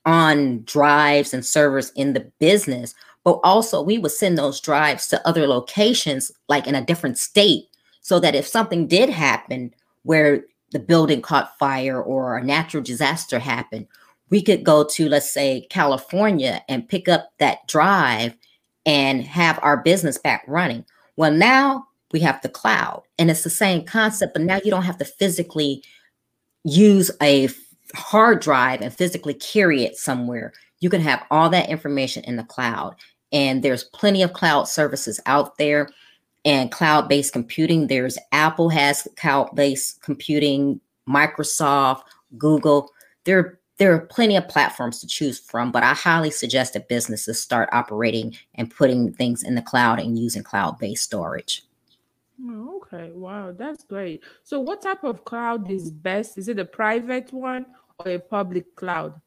on 0.06 0.64
drives 0.64 1.34
and 1.34 1.46
servers 1.46 1.92
in 1.96 2.14
the 2.14 2.32
business, 2.40 2.94
but 3.26 3.42
also 3.44 3.82
we 3.82 3.98
would 3.98 4.12
send 4.12 4.38
those 4.38 4.62
drives 4.62 5.08
to 5.08 5.28
other 5.28 5.48
locations, 5.48 6.32
like 6.48 6.68
in 6.68 6.76
a 6.76 6.86
different 6.86 7.18
state, 7.18 7.66
so 8.02 8.20
that 8.20 8.36
if 8.36 8.48
something 8.48 8.88
did 8.88 9.10
happen 9.10 9.74
where 10.04 10.46
the 10.72 10.80
building 10.80 11.22
caught 11.22 11.58
fire 11.58 12.02
or 12.02 12.38
a 12.38 12.44
natural 12.44 12.82
disaster 12.82 13.40
happened, 13.40 13.88
we 14.30 14.42
could 14.42 14.64
go 14.64 14.86
to, 14.86 15.10
let's 15.10 15.32
say, 15.32 15.68
California 15.70 16.64
and 16.70 16.88
pick 16.88 17.10
up 17.10 17.32
that 17.40 17.68
drive 17.68 18.38
and 18.86 19.24
have 19.24 19.60
our 19.62 19.78
business 19.78 20.18
back 20.18 20.44
running. 20.48 20.86
Well, 21.18 21.32
now 21.32 21.88
we 22.12 22.22
have 22.22 22.42
the 22.42 22.50
cloud 22.50 23.04
and 23.20 23.30
it's 23.30 23.44
the 23.44 23.50
same 23.50 23.84
concept 23.84 24.34
but 24.34 24.42
now 24.42 24.60
you 24.64 24.72
don't 24.72 24.84
have 24.84 24.98
to 24.98 25.04
physically 25.04 25.84
use 26.64 27.12
a 27.22 27.50
hard 27.94 28.40
drive 28.40 28.82
and 28.82 28.94
physically 28.94 29.34
carry 29.34 29.84
it 29.84 29.98
somewhere 29.98 30.54
you 30.80 30.90
can 30.90 31.02
have 31.02 31.26
all 31.30 31.50
that 31.50 31.70
information 31.70 32.24
in 32.24 32.36
the 32.38 32.44
cloud 32.44 32.96
and 33.36 33.62
there's 33.62 33.84
plenty 33.84 34.24
of 34.24 34.34
cloud 34.34 34.64
services 34.64 35.20
out 35.28 35.58
there 35.58 35.90
and 36.46 36.72
cloud-based 36.72 37.34
computing 37.34 37.86
there's 37.88 38.18
apple 38.32 38.70
has 38.70 39.08
cloud-based 39.18 40.02
computing 40.02 40.80
microsoft 41.08 42.02
google 42.38 42.90
there 43.26 43.60
there 43.78 43.94
are 43.94 44.00
plenty 44.08 44.38
of 44.38 44.48
platforms 44.48 45.00
to 45.00 45.06
choose 45.08 45.38
from 45.38 45.72
but 45.72 45.84
i 45.84 45.94
highly 45.94 46.32
suggest 46.32 46.74
that 46.74 46.88
businesses 46.88 47.40
start 47.40 47.70
operating 47.72 48.36
and 48.56 48.74
putting 48.74 49.14
things 49.14 49.44
in 49.44 49.54
the 49.54 49.62
cloud 49.62 50.00
and 50.00 50.18
using 50.18 50.42
cloud-based 50.42 51.04
storage 51.04 51.64
Oh, 52.44 52.82
okay. 52.82 53.12
Wow, 53.14 53.54
that's 53.58 53.86
great. 53.86 54.22
So 54.44 54.60
what 54.60 54.82
type 54.82 55.06
of 55.06 55.24
cloud 55.24 55.72
is 55.72 55.90
best? 55.90 56.38
Is 56.38 56.50
it 56.50 56.60
a 56.60 56.66
private 56.66 57.32
one 57.32 57.66
or 58.00 58.12
a 58.12 58.20
public 58.20 58.76
cloud? 58.76 59.22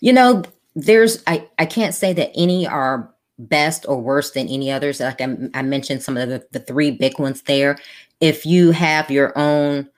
You 0.00 0.12
know, 0.12 0.42
there's 0.74 1.22
I 1.26 1.48
I 1.58 1.66
can't 1.66 1.94
say 1.94 2.12
that 2.12 2.32
any 2.34 2.66
are 2.66 3.12
best 3.38 3.86
or 3.88 4.00
worse 4.00 4.32
than 4.32 4.48
any 4.48 4.70
others. 4.70 5.00
Like 5.00 5.20
I, 5.20 5.36
I 5.54 5.62
mentioned 5.62 6.02
some 6.02 6.16
of 6.16 6.28
the, 6.28 6.46
the 6.52 6.60
three 6.60 6.90
big 6.90 7.18
ones 7.18 7.42
there. 7.42 7.78
If 8.20 8.44
you 8.44 8.72
have 8.72 9.10
your 9.10 9.36
own 9.36 9.88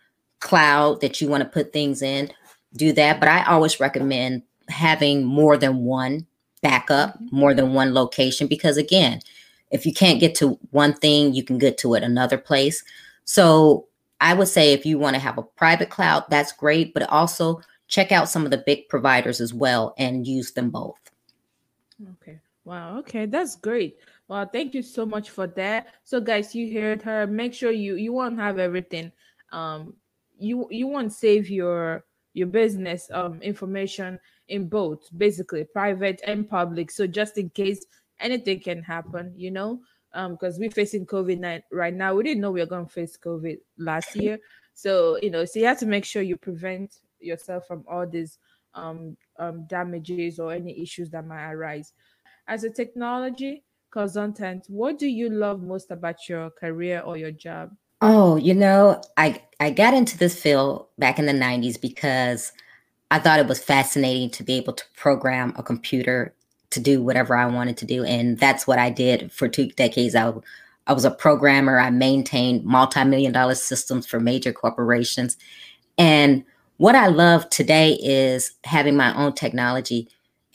cloud 0.40 1.00
that 1.00 1.20
you 1.20 1.28
want 1.28 1.42
to 1.42 1.48
put 1.48 1.72
things 1.72 2.02
in, 2.02 2.30
do 2.76 2.92
that. 2.92 3.18
But 3.20 3.28
I 3.28 3.44
always 3.44 3.80
recommend 3.80 4.42
having 4.68 5.24
more 5.24 5.56
than 5.56 5.84
one 5.84 6.26
backup, 6.62 7.18
more 7.32 7.52
than 7.52 7.74
one 7.74 7.92
location, 7.92 8.46
because 8.46 8.76
again, 8.76 9.20
if 9.70 9.84
you 9.84 9.92
can't 9.92 10.20
get 10.20 10.34
to 10.36 10.58
one 10.70 10.94
thing, 10.94 11.34
you 11.34 11.42
can 11.42 11.58
get 11.58 11.78
to 11.78 11.94
it 11.94 12.02
another 12.02 12.38
place. 12.38 12.84
So 13.24 13.88
I 14.20 14.34
would 14.34 14.48
say 14.48 14.72
if 14.72 14.86
you 14.86 14.98
want 14.98 15.14
to 15.14 15.20
have 15.20 15.38
a 15.38 15.42
private 15.42 15.90
cloud, 15.90 16.24
that's 16.28 16.52
great, 16.52 16.94
but 16.94 17.08
also 17.10 17.60
check 17.92 18.10
out 18.10 18.26
some 18.26 18.46
of 18.46 18.50
the 18.50 18.62
big 18.64 18.88
providers 18.88 19.38
as 19.38 19.52
well 19.52 19.94
and 19.98 20.26
use 20.26 20.52
them 20.52 20.70
both. 20.70 20.98
Okay. 22.14 22.40
Wow. 22.64 22.98
Okay, 23.00 23.26
that's 23.26 23.56
great. 23.56 23.98
Well, 24.28 24.48
thank 24.50 24.72
you 24.72 24.82
so 24.82 25.04
much 25.04 25.28
for 25.28 25.46
that. 25.48 25.88
So, 26.04 26.20
guys, 26.20 26.54
you 26.54 26.80
heard 26.80 27.02
her. 27.02 27.26
Make 27.26 27.52
sure 27.52 27.70
you 27.70 27.96
you 27.96 28.12
won't 28.12 28.38
have 28.38 28.58
everything. 28.58 29.12
Um, 29.52 29.94
you 30.38 30.66
you 30.70 30.86
won't 30.86 31.12
save 31.12 31.50
your 31.50 32.04
your 32.34 32.46
business 32.46 33.10
um 33.12 33.42
information 33.42 34.18
in 34.48 34.68
both 34.68 35.06
basically 35.18 35.64
private 35.64 36.20
and 36.26 36.48
public 36.48 36.90
so 36.90 37.06
just 37.06 37.36
in 37.36 37.50
case 37.50 37.84
anything 38.20 38.58
can 38.58 38.82
happen 38.82 39.32
you 39.36 39.50
know 39.50 39.78
um 40.14 40.32
because 40.32 40.58
we're 40.58 40.70
facing 40.70 41.04
covid 41.04 41.60
right 41.70 41.94
now 41.94 42.14
we 42.14 42.22
didn't 42.22 42.40
know 42.40 42.50
we 42.50 42.60
were 42.60 42.66
going 42.66 42.86
to 42.86 42.92
face 42.92 43.18
covid 43.22 43.58
last 43.76 44.16
year 44.16 44.38
so 44.72 45.18
you 45.22 45.30
know 45.30 45.44
so 45.44 45.58
you 45.60 45.66
have 45.66 45.78
to 45.78 45.86
make 45.86 46.06
sure 46.06 46.22
you 46.22 46.36
prevent 46.36 47.00
yourself 47.24 47.66
from 47.66 47.84
all 47.88 48.06
these 48.06 48.38
um, 48.74 49.16
um 49.38 49.66
damages 49.66 50.38
or 50.38 50.52
any 50.52 50.80
issues 50.82 51.10
that 51.10 51.26
might 51.26 51.50
arise 51.50 51.92
as 52.48 52.64
a 52.64 52.70
technology 52.70 53.64
consultant 53.90 54.64
what 54.68 54.98
do 54.98 55.06
you 55.06 55.28
love 55.28 55.62
most 55.62 55.90
about 55.90 56.28
your 56.28 56.48
career 56.50 57.00
or 57.04 57.18
your 57.18 57.30
job 57.30 57.70
Oh, 58.04 58.34
you 58.34 58.52
know, 58.52 59.00
I 59.16 59.40
I 59.60 59.70
got 59.70 59.94
into 59.94 60.18
this 60.18 60.38
field 60.40 60.88
back 60.98 61.20
in 61.20 61.26
the 61.26 61.32
90s 61.32 61.80
because 61.80 62.52
I 63.12 63.20
thought 63.20 63.38
it 63.38 63.46
was 63.46 63.62
fascinating 63.62 64.30
to 64.30 64.42
be 64.42 64.54
able 64.54 64.72
to 64.72 64.84
program 64.96 65.54
a 65.56 65.62
computer 65.62 66.34
to 66.70 66.80
do 66.80 67.00
whatever 67.00 67.36
I 67.36 67.46
wanted 67.46 67.76
to 67.76 67.86
do 67.86 68.02
and 68.02 68.38
that's 68.38 68.66
what 68.66 68.80
I 68.80 68.90
did 68.90 69.30
for 69.30 69.46
two 69.48 69.68
decades. 69.68 70.16
I 70.16 70.32
I 70.88 70.94
was 70.94 71.04
a 71.04 71.12
programmer. 71.12 71.78
I 71.78 71.90
maintained 71.90 72.64
multi-million 72.64 73.32
dollar 73.32 73.54
systems 73.54 74.04
for 74.04 74.18
major 74.18 74.52
corporations. 74.52 75.36
And 75.96 76.44
what 76.82 76.96
I 76.96 77.06
love 77.06 77.48
today 77.48 77.92
is 78.02 78.54
having 78.64 78.96
my 78.96 79.14
own 79.14 79.34
technology 79.34 80.08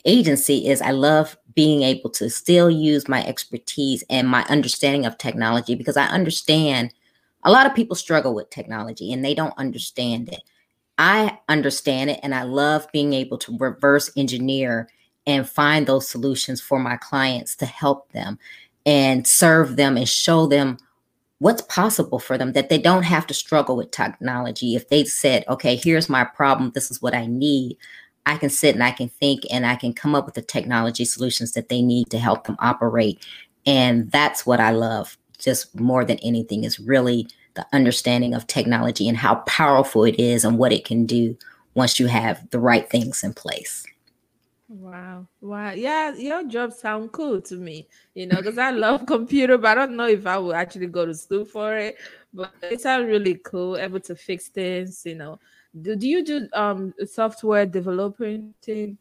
agency 0.03 0.67
is 0.67 0.81
I 0.81 0.91
love 0.91 1.37
being 1.55 1.83
able 1.83 2.09
to 2.09 2.29
still 2.29 2.69
use 2.69 3.07
my 3.07 3.25
expertise 3.25 4.03
and 4.09 4.27
my 4.27 4.43
understanding 4.49 5.05
of 5.05 5.17
technology 5.17 5.73
because 5.73 5.95
I 5.95 6.07
understand 6.07 6.93
a 7.45 7.49
lot 7.49 7.65
of 7.65 7.73
people 7.73 7.95
struggle 7.95 8.35
with 8.35 8.49
technology 8.49 9.13
and 9.13 9.23
they 9.23 9.33
don't 9.33 9.57
understand 9.57 10.27
it. 10.27 10.41
I 10.97 11.39
understand 11.47 12.09
it 12.09 12.19
and 12.21 12.35
I 12.35 12.43
love 12.43 12.91
being 12.91 13.13
able 13.13 13.37
to 13.37 13.57
reverse 13.57 14.11
engineer 14.17 14.89
and 15.25 15.47
find 15.47 15.87
those 15.87 16.09
solutions 16.09 16.59
for 16.59 16.77
my 16.77 16.97
clients 16.97 17.55
to 17.55 17.65
help 17.65 18.11
them 18.11 18.37
and 18.85 19.25
serve 19.25 19.77
them 19.77 19.95
and 19.95 20.09
show 20.09 20.45
them 20.45 20.77
what's 21.39 21.61
possible 21.63 22.19
for 22.19 22.37
them 22.37 22.53
that 22.53 22.69
they 22.69 22.77
don't 22.77 23.03
have 23.03 23.27
to 23.27 23.33
struggle 23.33 23.75
with 23.75 23.91
technology. 23.91 24.75
If 24.75 24.89
they 24.89 25.03
said, 25.03 25.45
okay, 25.47 25.75
here's 25.75 26.09
my 26.09 26.23
problem, 26.23 26.71
this 26.71 26.89
is 26.89 27.01
what 27.01 27.13
I 27.13 27.27
need, 27.27 27.77
I 28.25 28.37
can 28.37 28.49
sit 28.49 28.75
and 28.75 28.83
I 28.83 28.91
can 28.91 29.07
think 29.07 29.43
and 29.49 29.65
I 29.65 29.75
can 29.75 29.93
come 29.93 30.15
up 30.15 30.25
with 30.25 30.35
the 30.35 30.41
technology 30.41 31.05
solutions 31.05 31.53
that 31.53 31.69
they 31.69 31.81
need 31.81 32.09
to 32.09 32.19
help 32.19 32.45
them 32.45 32.57
operate. 32.59 33.25
And 33.65 34.11
that's 34.11 34.45
what 34.45 34.59
I 34.59 34.71
love 34.71 35.17
just 35.37 35.79
more 35.79 36.03
than 36.03 36.17
anything 36.19 36.63
is 36.63 36.79
really 36.79 37.27
the 37.53 37.65
understanding 37.71 38.33
of 38.33 38.47
technology 38.47 39.07
and 39.07 39.17
how 39.17 39.35
powerful 39.47 40.03
it 40.03 40.19
is 40.19 40.43
and 40.43 40.57
what 40.57 40.73
it 40.73 40.85
can 40.85 41.05
do 41.05 41.37
once 41.73 41.99
you 41.99 42.07
have 42.07 42.49
the 42.49 42.59
right 42.59 42.89
things 42.89 43.23
in 43.23 43.33
place. 43.33 43.85
Wow. 44.69 45.27
Wow. 45.39 45.71
Yeah, 45.71 46.13
your 46.15 46.43
job 46.43 46.73
sound 46.73 47.13
cool 47.13 47.39
to 47.41 47.55
me, 47.55 47.87
you 48.15 48.25
know, 48.27 48.37
because 48.37 48.57
I 48.57 48.71
love 48.71 49.05
computer, 49.07 49.57
but 49.57 49.77
I 49.77 49.85
don't 49.85 49.95
know 49.95 50.07
if 50.07 50.27
I 50.27 50.37
will 50.37 50.53
actually 50.53 50.87
go 50.87 51.05
to 51.05 51.13
school 51.13 51.45
for 51.45 51.77
it. 51.77 51.95
But 52.33 52.53
it 52.61 52.81
sounds 52.81 53.07
really 53.07 53.35
cool, 53.35 53.77
able 53.77 54.01
to 54.01 54.15
fix 54.15 54.49
things, 54.49 55.03
you 55.05 55.15
know. 55.15 55.39
Do, 55.81 55.95
do 55.95 56.07
you 56.07 56.23
do 56.23 56.47
um 56.53 56.93
software 57.05 57.65
developing 57.65 58.53
too? 58.61 58.97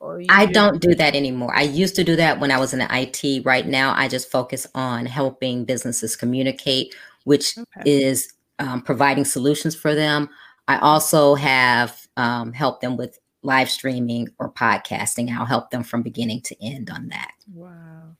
Or 0.00 0.20
I 0.28 0.46
do- 0.46 0.52
don't 0.52 0.80
do 0.80 0.94
that 0.96 1.14
anymore. 1.14 1.54
I 1.54 1.62
used 1.62 1.94
to 1.96 2.04
do 2.04 2.16
that 2.16 2.40
when 2.40 2.50
I 2.50 2.58
was 2.58 2.72
in 2.72 2.80
the 2.80 2.88
IT. 2.92 3.44
Right 3.44 3.66
now, 3.66 3.94
I 3.96 4.08
just 4.08 4.30
focus 4.30 4.66
on 4.74 5.06
helping 5.06 5.64
businesses 5.64 6.16
communicate, 6.16 6.94
which 7.24 7.56
okay. 7.56 7.88
is 7.88 8.32
um, 8.58 8.82
providing 8.82 9.24
solutions 9.24 9.76
for 9.76 9.94
them. 9.94 10.28
I 10.66 10.78
also 10.78 11.34
have 11.36 12.06
um, 12.16 12.52
helped 12.52 12.80
them 12.82 12.96
with 12.96 13.18
live 13.42 13.70
streaming 13.70 14.28
or 14.38 14.50
podcasting. 14.50 15.30
I'll 15.30 15.46
help 15.46 15.70
them 15.70 15.82
from 15.82 16.02
beginning 16.02 16.42
to 16.42 16.56
end 16.64 16.90
on 16.90 17.08
that. 17.08 17.32
Wow. 17.52 18.16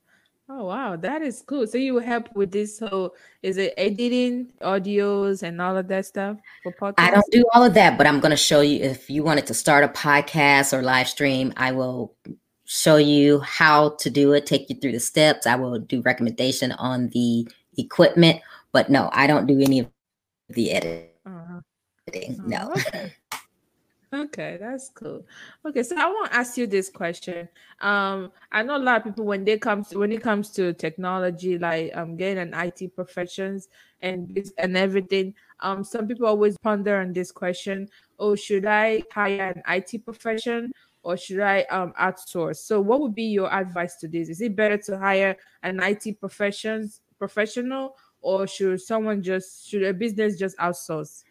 Oh 0.50 0.64
wow, 0.64 0.96
that 0.96 1.20
is 1.20 1.42
cool. 1.46 1.66
So 1.66 1.76
you 1.76 1.98
help 1.98 2.34
with 2.34 2.50
this 2.52 2.78
whole 2.78 3.14
is 3.42 3.58
it 3.58 3.74
editing 3.76 4.48
audios 4.62 5.42
and 5.42 5.60
all 5.60 5.76
of 5.76 5.88
that 5.88 6.06
stuff 6.06 6.38
for 6.62 6.72
podcasts? 6.72 6.94
I 6.96 7.10
don't 7.10 7.30
do 7.30 7.44
all 7.52 7.64
of 7.64 7.74
that, 7.74 7.98
but 7.98 8.06
I'm 8.06 8.18
going 8.18 8.30
to 8.30 8.36
show 8.36 8.62
you 8.62 8.82
if 8.82 9.10
you 9.10 9.22
wanted 9.22 9.46
to 9.48 9.54
start 9.54 9.84
a 9.84 9.88
podcast 9.88 10.72
or 10.72 10.80
live 10.80 11.06
stream, 11.06 11.52
I 11.58 11.72
will 11.72 12.14
show 12.64 12.96
you 12.96 13.40
how 13.40 13.90
to 13.90 14.08
do 14.08 14.32
it, 14.32 14.46
take 14.46 14.70
you 14.70 14.76
through 14.76 14.92
the 14.92 15.00
steps. 15.00 15.46
I 15.46 15.56
will 15.56 15.78
do 15.78 16.00
recommendation 16.00 16.72
on 16.72 17.08
the 17.10 17.46
equipment, 17.76 18.40
but 18.72 18.88
no, 18.88 19.10
I 19.12 19.26
don't 19.26 19.46
do 19.46 19.60
any 19.60 19.80
of 19.80 19.88
the 20.48 20.70
editing. 20.70 21.08
Uh-huh. 21.26 21.60
No. 22.46 22.72
Oh, 22.74 22.80
okay. 22.80 23.12
Okay, 24.10 24.56
that's 24.58 24.88
cool. 24.88 25.26
Okay, 25.66 25.82
so 25.82 25.94
I 25.96 26.06
want 26.06 26.30
to 26.30 26.36
ask 26.36 26.56
you 26.56 26.66
this 26.66 26.88
question. 26.88 27.46
Um, 27.82 28.32
I 28.50 28.62
know 28.62 28.76
a 28.76 28.78
lot 28.78 28.96
of 28.98 29.04
people 29.04 29.26
when 29.26 29.44
they 29.44 29.58
come 29.58 29.84
to, 29.84 29.98
when 29.98 30.12
it 30.12 30.22
comes 30.22 30.48
to 30.52 30.72
technology, 30.72 31.58
like 31.58 31.94
um 31.94 32.16
getting 32.16 32.38
an 32.38 32.54
IT 32.54 32.88
professions 32.88 33.68
and 34.00 34.50
and 34.56 34.78
everything. 34.78 35.34
Um, 35.60 35.84
some 35.84 36.08
people 36.08 36.26
always 36.26 36.56
ponder 36.56 36.96
on 37.00 37.12
this 37.12 37.30
question: 37.30 37.86
Oh, 38.18 38.34
should 38.34 38.64
I 38.64 39.02
hire 39.12 39.52
an 39.54 39.62
IT 39.66 39.98
profession 39.98 40.72
or 41.02 41.18
should 41.18 41.40
I 41.40 41.62
um 41.64 41.92
outsource? 42.00 42.56
So, 42.58 42.80
what 42.80 43.00
would 43.02 43.14
be 43.14 43.24
your 43.24 43.52
advice 43.52 43.96
to 43.96 44.08
this? 44.08 44.30
Is 44.30 44.40
it 44.40 44.56
better 44.56 44.78
to 44.78 44.98
hire 44.98 45.36
an 45.62 45.80
IT 45.80 46.14
professions 46.14 47.02
professional, 47.18 47.94
or 48.22 48.46
should 48.46 48.80
someone 48.80 49.22
just 49.22 49.68
should 49.68 49.82
a 49.82 49.92
business 49.92 50.38
just 50.38 50.56
outsource? 50.56 51.24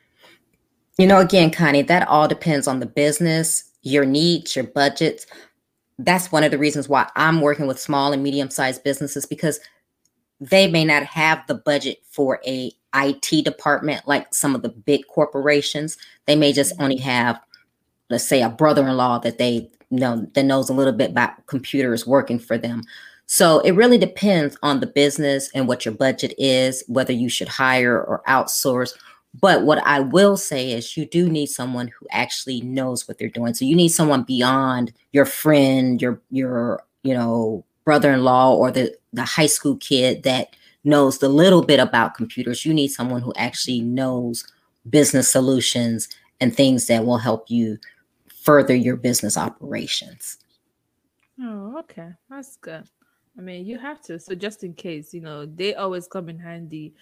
You 0.97 1.05
know, 1.05 1.19
again, 1.19 1.51
Connie, 1.51 1.83
that 1.83 2.07
all 2.07 2.27
depends 2.27 2.67
on 2.67 2.79
the 2.79 2.87
business, 2.87 3.71
your 3.83 4.05
needs, 4.05 4.55
your 4.55 4.65
budgets. 4.65 5.27
That's 5.99 6.31
one 6.31 6.43
of 6.43 6.51
the 6.51 6.57
reasons 6.57 6.89
why 6.89 7.09
I'm 7.15 7.41
working 7.41 7.67
with 7.67 7.79
small 7.79 8.13
and 8.13 8.23
medium 8.23 8.49
sized 8.49 8.83
businesses 8.83 9.25
because 9.25 9.59
they 10.39 10.67
may 10.67 10.85
not 10.85 11.03
have 11.03 11.45
the 11.47 11.55
budget 11.55 11.99
for 12.09 12.39
a 12.45 12.71
IT 12.95 13.45
department 13.45 14.07
like 14.07 14.33
some 14.33 14.55
of 14.55 14.63
the 14.63 14.69
big 14.69 15.05
corporations. 15.07 15.97
They 16.25 16.35
may 16.35 16.51
just 16.51 16.73
mm-hmm. 16.73 16.83
only 16.83 16.97
have, 16.97 17.39
let's 18.09 18.27
say, 18.27 18.41
a 18.41 18.49
brother-in-law 18.49 19.19
that 19.19 19.37
they 19.37 19.69
know 19.91 20.27
that 20.33 20.43
knows 20.43 20.69
a 20.69 20.73
little 20.73 20.93
bit 20.93 21.11
about 21.11 21.45
computers 21.45 22.07
working 22.07 22.39
for 22.39 22.57
them. 22.57 22.83
So 23.27 23.59
it 23.59 23.71
really 23.71 23.97
depends 23.97 24.57
on 24.63 24.79
the 24.79 24.87
business 24.87 25.49
and 25.53 25.67
what 25.67 25.85
your 25.85 25.93
budget 25.93 26.33
is, 26.37 26.83
whether 26.87 27.13
you 27.13 27.29
should 27.29 27.49
hire 27.49 28.01
or 28.01 28.23
outsource 28.27 28.93
but 29.39 29.63
what 29.63 29.85
I 29.85 29.99
will 29.99 30.37
say 30.37 30.71
is 30.71 30.97
you 30.97 31.05
do 31.05 31.29
need 31.29 31.47
someone 31.47 31.89
who 31.89 32.07
actually 32.11 32.61
knows 32.61 33.07
what 33.07 33.17
they're 33.17 33.29
doing. 33.29 33.53
So 33.53 33.65
you 33.65 33.75
need 33.75 33.89
someone 33.89 34.23
beyond 34.23 34.93
your 35.11 35.25
friend, 35.25 36.01
your 36.01 36.21
your, 36.31 36.83
you 37.03 37.13
know, 37.13 37.65
brother-in-law 37.85 38.55
or 38.55 38.71
the 38.71 38.95
the 39.13 39.23
high 39.23 39.47
school 39.47 39.77
kid 39.77 40.23
that 40.23 40.55
knows 40.83 41.19
the 41.19 41.29
little 41.29 41.63
bit 41.63 41.79
about 41.79 42.15
computers. 42.15 42.65
You 42.65 42.73
need 42.73 42.89
someone 42.89 43.21
who 43.21 43.33
actually 43.35 43.81
knows 43.81 44.45
business 44.89 45.29
solutions 45.29 46.07
and 46.39 46.55
things 46.55 46.87
that 46.87 47.05
will 47.05 47.17
help 47.17 47.49
you 47.49 47.77
further 48.43 48.75
your 48.75 48.95
business 48.95 49.37
operations. 49.37 50.37
Oh, 51.41 51.77
okay. 51.79 52.09
That's 52.29 52.55
good. 52.57 52.87
I 53.37 53.41
mean, 53.41 53.65
you 53.65 53.77
have 53.77 54.01
to. 54.03 54.19
So 54.19 54.33
just 54.33 54.63
in 54.63 54.73
case, 54.73 55.13
you 55.13 55.21
know, 55.21 55.45
they 55.45 55.75
always 55.75 56.07
come 56.07 56.29
in 56.29 56.39
handy 56.39 56.93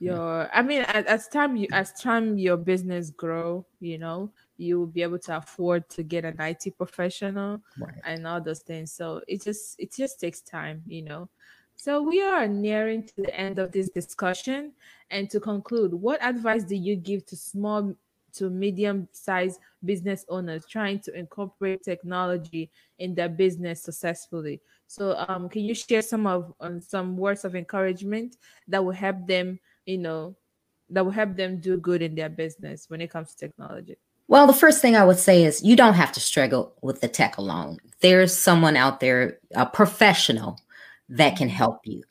your 0.00 0.48
i 0.54 0.62
mean 0.62 0.82
as, 0.82 1.04
as 1.04 1.28
time 1.28 1.56
you 1.56 1.68
as 1.72 1.92
time 1.92 2.36
your 2.36 2.56
business 2.56 3.10
grow 3.10 3.64
you 3.80 3.98
know 3.98 4.30
you 4.58 4.78
will 4.78 4.86
be 4.86 5.02
able 5.02 5.18
to 5.20 5.36
afford 5.36 5.88
to 5.88 6.02
get 6.02 6.24
an 6.24 6.36
it 6.40 6.76
professional 6.76 7.60
right. 7.78 7.94
and 8.04 8.26
all 8.26 8.40
those 8.40 8.58
things. 8.58 8.92
So 8.92 9.22
it 9.26 9.42
just 9.42 9.76
it 9.78 9.94
just 9.94 10.20
takes 10.20 10.40
time 10.42 10.82
you 10.86 11.02
know. 11.02 11.28
So 11.76 12.02
we 12.02 12.20
are 12.20 12.48
nearing 12.48 13.04
to 13.04 13.14
the 13.18 13.34
end 13.34 13.60
of 13.60 13.70
this 13.70 13.88
discussion. 13.88 14.72
And 15.10 15.30
to 15.30 15.40
conclude 15.40 15.94
what 15.94 16.22
advice 16.22 16.64
do 16.64 16.74
you 16.74 16.96
give 16.96 17.24
to 17.26 17.36
small 17.36 17.94
to 18.34 18.50
medium 18.50 19.08
sized 19.12 19.60
business 19.84 20.26
owners 20.28 20.66
trying 20.66 20.98
to 21.00 21.16
incorporate 21.16 21.82
technology 21.82 22.70
in 22.98 23.14
their 23.14 23.28
business 23.28 23.82
successfully? 23.82 24.60
So 24.88 25.16
um, 25.28 25.48
can 25.48 25.62
you 25.62 25.74
share 25.74 26.02
some 26.02 26.26
of 26.26 26.52
um, 26.60 26.80
some 26.80 27.16
words 27.16 27.44
of 27.44 27.54
encouragement 27.54 28.36
that 28.66 28.84
will 28.84 28.92
help 28.92 29.26
them 29.28 29.60
you 29.88 29.98
know, 29.98 30.36
that 30.90 31.04
will 31.04 31.12
help 31.12 31.36
them 31.36 31.58
do 31.58 31.76
good 31.78 32.02
in 32.02 32.14
their 32.14 32.28
business 32.28 32.84
when 32.88 33.00
it 33.00 33.10
comes 33.10 33.34
to 33.34 33.38
technology? 33.38 33.96
Well, 34.28 34.46
the 34.46 34.52
first 34.52 34.82
thing 34.82 34.94
I 34.94 35.04
would 35.04 35.18
say 35.18 35.44
is 35.44 35.62
you 35.62 35.74
don't 35.74 35.94
have 35.94 36.12
to 36.12 36.20
struggle 36.20 36.74
with 36.82 37.00
the 37.00 37.08
tech 37.08 37.38
alone. 37.38 37.78
There's 38.00 38.36
someone 38.36 38.76
out 38.76 39.00
there, 39.00 39.38
a 39.54 39.64
professional, 39.64 40.58
that 41.08 41.36
can 41.36 41.48
mm-hmm. 41.48 41.56
help 41.56 41.80
you. 41.84 42.02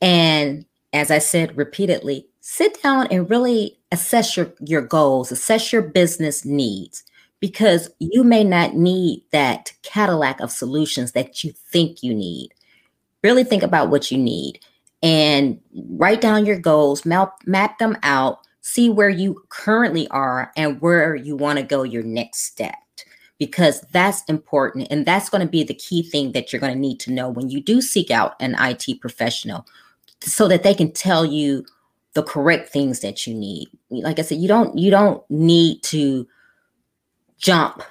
And 0.00 0.64
as 0.92 1.10
I 1.10 1.18
said 1.18 1.56
repeatedly, 1.56 2.26
sit 2.40 2.80
down 2.80 3.08
and 3.08 3.28
really 3.28 3.76
assess 3.90 4.36
your, 4.36 4.52
your 4.60 4.82
goals, 4.82 5.32
assess 5.32 5.72
your 5.72 5.82
business 5.82 6.44
needs, 6.44 7.02
because 7.40 7.90
you 7.98 8.22
may 8.22 8.44
not 8.44 8.74
need 8.74 9.24
that 9.32 9.72
Cadillac 9.82 10.40
of 10.40 10.52
solutions 10.52 11.12
that 11.12 11.42
you 11.42 11.52
think 11.52 12.04
you 12.04 12.14
need. 12.14 12.50
Really 13.24 13.42
think 13.42 13.64
about 13.64 13.90
what 13.90 14.12
you 14.12 14.18
need 14.18 14.60
and 15.02 15.60
write 15.90 16.20
down 16.20 16.46
your 16.46 16.58
goals, 16.58 17.04
map, 17.04 17.34
map 17.46 17.78
them 17.78 17.96
out 18.02 18.38
see 18.66 18.90
where 18.90 19.08
you 19.08 19.40
currently 19.48 20.08
are 20.08 20.50
and 20.56 20.80
where 20.80 21.14
you 21.14 21.36
want 21.36 21.56
to 21.56 21.64
go 21.64 21.84
your 21.84 22.02
next 22.02 22.40
step 22.40 22.74
because 23.38 23.80
that's 23.92 24.24
important 24.24 24.88
and 24.90 25.06
that's 25.06 25.28
going 25.28 25.40
to 25.40 25.46
be 25.46 25.62
the 25.62 25.72
key 25.72 26.02
thing 26.02 26.32
that 26.32 26.52
you're 26.52 26.58
going 26.58 26.72
to 26.72 26.78
need 26.78 26.98
to 26.98 27.12
know 27.12 27.28
when 27.28 27.48
you 27.48 27.60
do 27.60 27.80
seek 27.80 28.10
out 28.10 28.34
an 28.40 28.56
IT 28.58 29.00
professional 29.00 29.64
so 30.20 30.48
that 30.48 30.64
they 30.64 30.74
can 30.74 30.90
tell 30.90 31.24
you 31.24 31.64
the 32.14 32.24
correct 32.24 32.68
things 32.68 33.00
that 33.00 33.24
you 33.24 33.34
need. 33.34 33.68
Like 33.88 34.18
I 34.18 34.22
said, 34.22 34.38
you 34.38 34.48
don't 34.48 34.76
you 34.76 34.90
don't 34.90 35.22
need 35.30 35.84
to 35.84 36.26
jump 37.38 37.84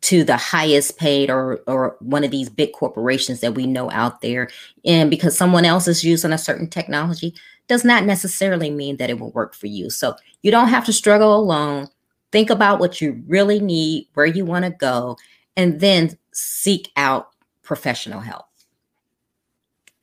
to 0.00 0.22
the 0.24 0.36
highest 0.36 0.96
paid 0.96 1.30
or 1.30 1.60
or 1.66 1.96
one 2.00 2.24
of 2.24 2.30
these 2.30 2.48
big 2.48 2.72
corporations 2.72 3.40
that 3.40 3.54
we 3.54 3.66
know 3.66 3.90
out 3.90 4.20
there. 4.20 4.48
And 4.84 5.10
because 5.10 5.36
someone 5.36 5.64
else 5.64 5.88
is 5.88 6.04
using 6.04 6.32
a 6.32 6.38
certain 6.38 6.68
technology 6.68 7.34
does 7.66 7.84
not 7.84 8.04
necessarily 8.04 8.70
mean 8.70 8.96
that 8.96 9.10
it 9.10 9.18
will 9.18 9.32
work 9.32 9.54
for 9.54 9.66
you. 9.66 9.90
So 9.90 10.14
you 10.42 10.50
don't 10.50 10.68
have 10.68 10.86
to 10.86 10.92
struggle 10.92 11.34
alone. 11.34 11.88
Think 12.30 12.50
about 12.50 12.78
what 12.78 13.00
you 13.00 13.22
really 13.26 13.60
need 13.60 14.08
where 14.14 14.26
you 14.26 14.44
want 14.44 14.64
to 14.64 14.70
go 14.70 15.16
and 15.56 15.80
then 15.80 16.16
seek 16.32 16.90
out 16.96 17.30
professional 17.62 18.20
help. 18.20 18.46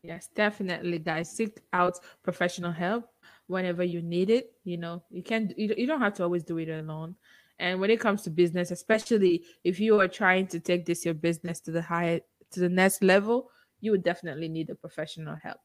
Yes 0.04 0.30
definitely 0.36 1.00
guys. 1.00 1.32
Seek 1.32 1.60
out 1.74 2.00
professional 2.22 2.72
help 2.72 3.10
whenever 3.48 3.84
you 3.84 4.02
need 4.02 4.30
it 4.30 4.52
you 4.66 4.78
know. 4.78 5.02
You 5.10 5.24
can 5.24 5.54
you 5.56 5.88
don't 5.88 6.02
have 6.02 6.16
to 6.16 6.24
always 6.24 6.44
do 6.44 6.58
it 6.58 6.70
alone 6.70 7.16
and 7.60 7.80
when 7.80 7.90
it 7.90 8.00
comes 8.00 8.22
to 8.24 8.30
business, 8.30 8.72
especially 8.72 9.44
if 9.64 9.80
you 9.80 10.00
are 10.00 10.08
trying 10.08 10.48
to 10.48 10.60
take 10.60 10.86
this 10.86 11.06
your 11.06 11.14
business 11.14 11.60
to 11.62 11.72
the 11.72 11.82
higher 11.82 12.20
to 12.52 12.60
the 12.60 12.70
next 12.70 13.04
level, 13.04 13.50
you 13.82 13.92
would 13.92 14.04
definitely 14.04 14.50
need 14.50 14.70
a 14.70 14.76
professional 14.76 15.36
help. 15.36 15.58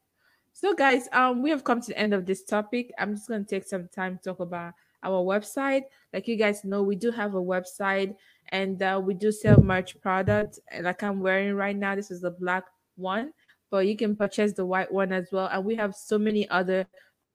So 0.53 0.75
guys, 0.75 1.09
um 1.13 1.43
we 1.43 1.51
have 1.51 1.65
come 1.65 1.81
to 1.81 1.89
the 1.89 1.99
end 1.99 2.15
of 2.15 2.27
this 2.27 2.45
topic. 2.45 2.93
I'm 2.99 3.15
just 3.15 3.29
going 3.29 3.45
to 3.45 3.49
take 3.49 3.67
some 3.67 3.89
time 3.89 4.19
to 4.19 4.23
talk 4.31 4.41
about 4.41 4.75
our 5.03 5.25
website. 5.25 5.83
Like 6.13 6.29
you 6.29 6.37
guys 6.37 6.65
know, 6.65 6.83
we 6.83 6.97
do 6.97 7.11
have 7.11 7.35
a 7.35 7.43
website 7.43 8.15
and 8.51 8.83
uh, 8.83 9.01
we 9.03 9.15
do 9.15 9.33
sell 9.33 9.61
merch 9.61 10.01
products. 10.01 10.61
Like 10.81 11.03
I'm 11.03 11.21
wearing 11.21 11.55
right 11.55 11.77
now, 11.77 11.95
this 11.95 12.11
is 12.11 12.21
the 12.21 12.31
black 12.31 12.65
one, 12.97 13.33
but 13.71 13.87
you 13.87 13.97
can 13.97 14.17
purchase 14.17 14.53
the 14.53 14.67
white 14.67 14.93
one 14.93 15.13
as 15.13 15.29
well. 15.33 15.49
And 15.51 15.65
we 15.65 15.75
have 15.77 15.95
so 15.95 16.19
many 16.19 16.49
other 16.51 16.87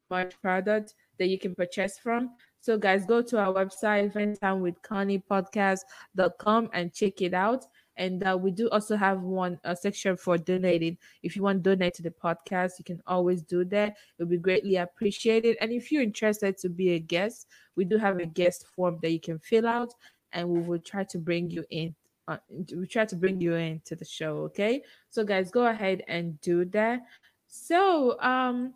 merch 0.10 0.40
products 0.42 0.94
that 1.18 1.28
you 1.28 1.40
can 1.40 1.56
purchase 1.56 1.98
from. 1.98 2.32
So, 2.66 2.78
guys, 2.80 3.06
go 3.06 3.22
to 3.22 3.38
our 3.38 3.54
website, 3.54 4.12
venttimewithconniepodcast.com 4.12 6.70
and 6.74 6.92
check 6.92 7.22
it 7.22 7.36
out. 7.36 7.68
And 7.96 8.26
uh, 8.26 8.36
we 8.42 8.50
do 8.50 8.68
also 8.72 8.96
have 8.96 9.22
one 9.22 9.60
a 9.64 9.76
section 9.76 10.18
for 10.18 10.40
donating. 10.40 10.98
If 11.22 11.36
you 11.36 11.44
want 11.44 11.64
to 11.64 11.76
donate 11.76 11.94
to 11.94 12.02
the 12.02 12.10
podcast, 12.10 12.80
you 12.80 12.84
can 12.84 13.04
always 13.06 13.44
do 13.44 13.66
that. 13.66 13.98
It'll 14.18 14.28
be 14.28 14.38
greatly 14.38 14.78
appreciated. 14.78 15.58
And 15.62 15.72
if 15.72 15.92
you're 15.92 16.02
interested 16.02 16.58
to 16.58 16.70
be 16.70 16.94
a 16.94 17.00
guest, 17.00 17.46
we 17.76 17.86
do 17.86 18.00
have 18.00 18.18
a 18.18 18.26
guest 18.26 18.66
form 18.76 18.98
that 19.04 19.12
you 19.12 19.20
can 19.20 19.38
fill 19.38 19.68
out, 19.68 19.94
and 20.34 20.50
we 20.50 20.62
will 20.62 20.80
try 20.80 21.04
to 21.04 21.20
bring 21.20 21.52
you 21.52 21.64
in. 21.70 21.94
Uh, 22.28 22.38
we 22.76 22.88
try 22.88 23.06
to 23.06 23.16
bring 23.16 23.40
you 23.40 23.54
into 23.54 23.96
the 23.96 24.06
show. 24.06 24.38
Okay, 24.46 24.82
so 25.12 25.24
guys, 25.24 25.52
go 25.52 25.68
ahead 25.68 26.02
and 26.08 26.42
do 26.42 26.66
that. 26.66 27.02
So, 27.46 28.20
um, 28.22 28.74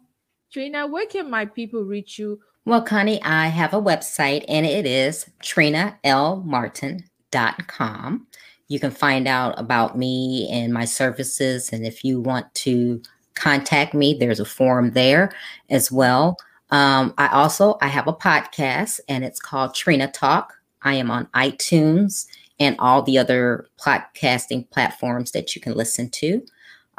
Trina, 0.52 0.86
where 0.86 1.08
can 1.08 1.28
my 1.28 1.48
people 1.48 1.82
reach 1.82 2.20
you? 2.20 2.40
Well, 2.70 2.84
Connie, 2.84 3.22
I 3.24 3.48
have 3.48 3.74
a 3.74 3.82
website 3.82 4.46
and 4.48 4.64
it 4.64 4.86
is 4.86 5.26
trinalmartin.com. 5.42 8.28
You 8.68 8.80
can 8.80 8.92
find 8.92 9.28
out 9.28 9.60
about 9.60 9.98
me 9.98 10.48
and 10.52 10.72
my 10.72 10.86
services. 10.86 11.74
And 11.74 11.84
if 11.84 12.04
you 12.04 12.22
want 12.22 12.54
to 12.54 13.02
contact 13.34 13.96
me, 13.96 14.14
there's 14.14 14.40
a 14.40 14.46
form 14.46 14.92
there 14.92 15.32
as 15.72 15.92
well. 15.92 16.38
Um, 16.70 17.16
I 17.18 17.30
also 17.30 17.80
I 17.82 17.88
have 17.88 18.08
a 18.08 18.14
podcast 18.14 19.00
and 19.10 19.26
it's 19.26 19.40
called 19.40 19.74
Trina 19.74 20.12
Talk. 20.12 20.54
I 20.84 20.94
am 20.94 21.10
on 21.10 21.26
iTunes 21.34 22.28
and 22.60 22.76
all 22.78 23.02
the 23.02 23.18
other 23.18 23.66
podcasting 23.84 24.70
platforms 24.70 25.32
that 25.32 25.56
you 25.56 25.62
can 25.62 25.74
listen 25.74 26.12
to. 26.12 26.46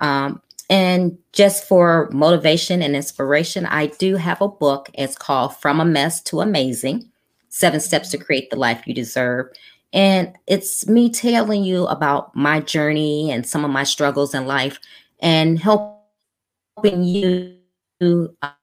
Um, 0.01 0.43
and 0.71 1.19
just 1.33 1.67
for 1.67 2.09
motivation 2.13 2.81
and 2.81 2.95
inspiration, 2.95 3.67
I 3.67 3.87
do 3.87 4.15
have 4.15 4.41
a 4.41 4.47
book. 4.47 4.89
It's 4.95 5.17
called 5.17 5.57
From 5.57 5.81
a 5.81 5.85
Mess 5.85 6.23
to 6.23 6.41
Amazing 6.41 7.11
Seven 7.49 7.81
Steps 7.81 8.11
to 8.13 8.19
Create 8.19 8.51
the 8.51 8.57
Life 8.57 8.87
You 8.87 8.95
Deserve. 8.95 9.49
And 9.93 10.33
it's 10.47 10.87
me 10.87 11.11
telling 11.11 11.65
you 11.65 11.87
about 11.89 12.37
my 12.37 12.61
journey 12.61 13.33
and 13.33 13.45
some 13.45 13.65
of 13.65 13.73
my 13.73 13.83
struggles 13.83 14.33
in 14.33 14.47
life 14.47 14.79
and 15.19 15.59
helping 15.59 17.03
you 17.03 17.59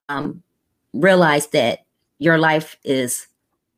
um, 0.08 0.42
realize 0.94 1.48
that 1.48 1.86
your 2.20 2.38
life 2.38 2.78
is 2.86 3.28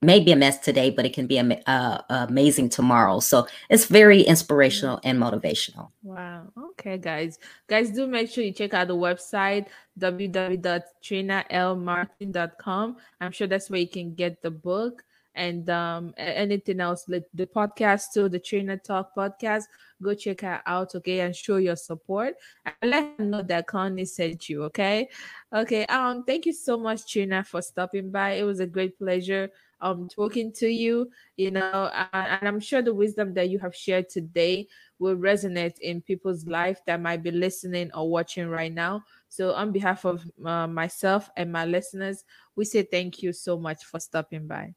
maybe 0.01 0.31
a 0.31 0.35
mess 0.35 0.57
today, 0.59 0.89
but 0.89 1.05
it 1.05 1.13
can 1.13 1.27
be 1.27 1.39
uh, 1.39 1.97
amazing 2.09 2.69
tomorrow. 2.69 3.19
So 3.19 3.45
it's 3.69 3.85
very 3.85 4.21
inspirational 4.21 4.99
and 5.03 5.19
motivational. 5.19 5.91
Wow. 6.03 6.47
Okay, 6.71 6.97
guys. 6.97 7.37
Guys, 7.67 7.91
do 7.91 8.07
make 8.07 8.29
sure 8.29 8.43
you 8.43 8.53
check 8.53 8.73
out 8.73 8.87
the 8.87 8.95
website 8.95 9.67
www.trinalmartin.com. 9.99 12.97
I'm 13.19 13.31
sure 13.31 13.47
that's 13.47 13.69
where 13.69 13.81
you 13.81 13.89
can 13.89 14.15
get 14.15 14.41
the 14.41 14.51
book 14.51 15.03
and 15.35 15.69
um 15.69 16.13
anything 16.17 16.79
else 16.79 17.05
like 17.07 17.25
the 17.35 17.45
podcast 17.45 18.05
too 18.13 18.27
the 18.27 18.39
Trina 18.39 18.77
talk 18.77 19.15
podcast 19.15 19.65
go 20.01 20.15
check 20.15 20.41
her 20.41 20.61
out 20.65 20.95
okay 20.95 21.19
and 21.21 21.35
show 21.35 21.57
your 21.57 21.75
support 21.75 22.35
and 22.65 22.91
let 22.91 23.13
her 23.17 23.25
know 23.25 23.43
that 23.43 23.67
connie 23.67 24.05
sent 24.05 24.49
you 24.49 24.63
okay 24.63 25.07
okay 25.53 25.85
um 25.85 26.23
thank 26.23 26.45
you 26.45 26.53
so 26.53 26.77
much 26.77 27.09
Trina 27.09 27.43
for 27.43 27.61
stopping 27.61 28.09
by 28.09 28.31
it 28.31 28.43
was 28.43 28.59
a 28.59 28.65
great 28.65 28.97
pleasure 28.97 29.49
um 29.81 30.07
talking 30.07 30.51
to 30.51 30.67
you 30.67 31.09
you 31.37 31.51
know 31.51 31.89
and 32.13 32.47
i'm 32.47 32.59
sure 32.59 32.81
the 32.81 32.93
wisdom 32.93 33.33
that 33.33 33.49
you 33.49 33.59
have 33.59 33.75
shared 33.75 34.09
today 34.09 34.67
will 34.99 35.15
resonate 35.15 35.79
in 35.79 36.01
people's 36.01 36.45
life 36.45 36.81
that 36.85 37.01
might 37.01 37.23
be 37.23 37.31
listening 37.31 37.89
or 37.93 38.09
watching 38.09 38.47
right 38.47 38.73
now. 38.73 39.01
So 39.29 39.53
on 39.53 39.71
behalf 39.71 40.05
of 40.05 40.23
uh, 40.45 40.67
myself 40.67 41.29
and 41.35 41.51
my 41.51 41.65
listeners 41.65 42.23
we 42.55 42.65
say 42.65 42.83
thank 42.83 43.23
you 43.23 43.33
so 43.33 43.57
much 43.57 43.85
for 43.85 43.99
stopping 43.99 44.45
by. 44.45 44.75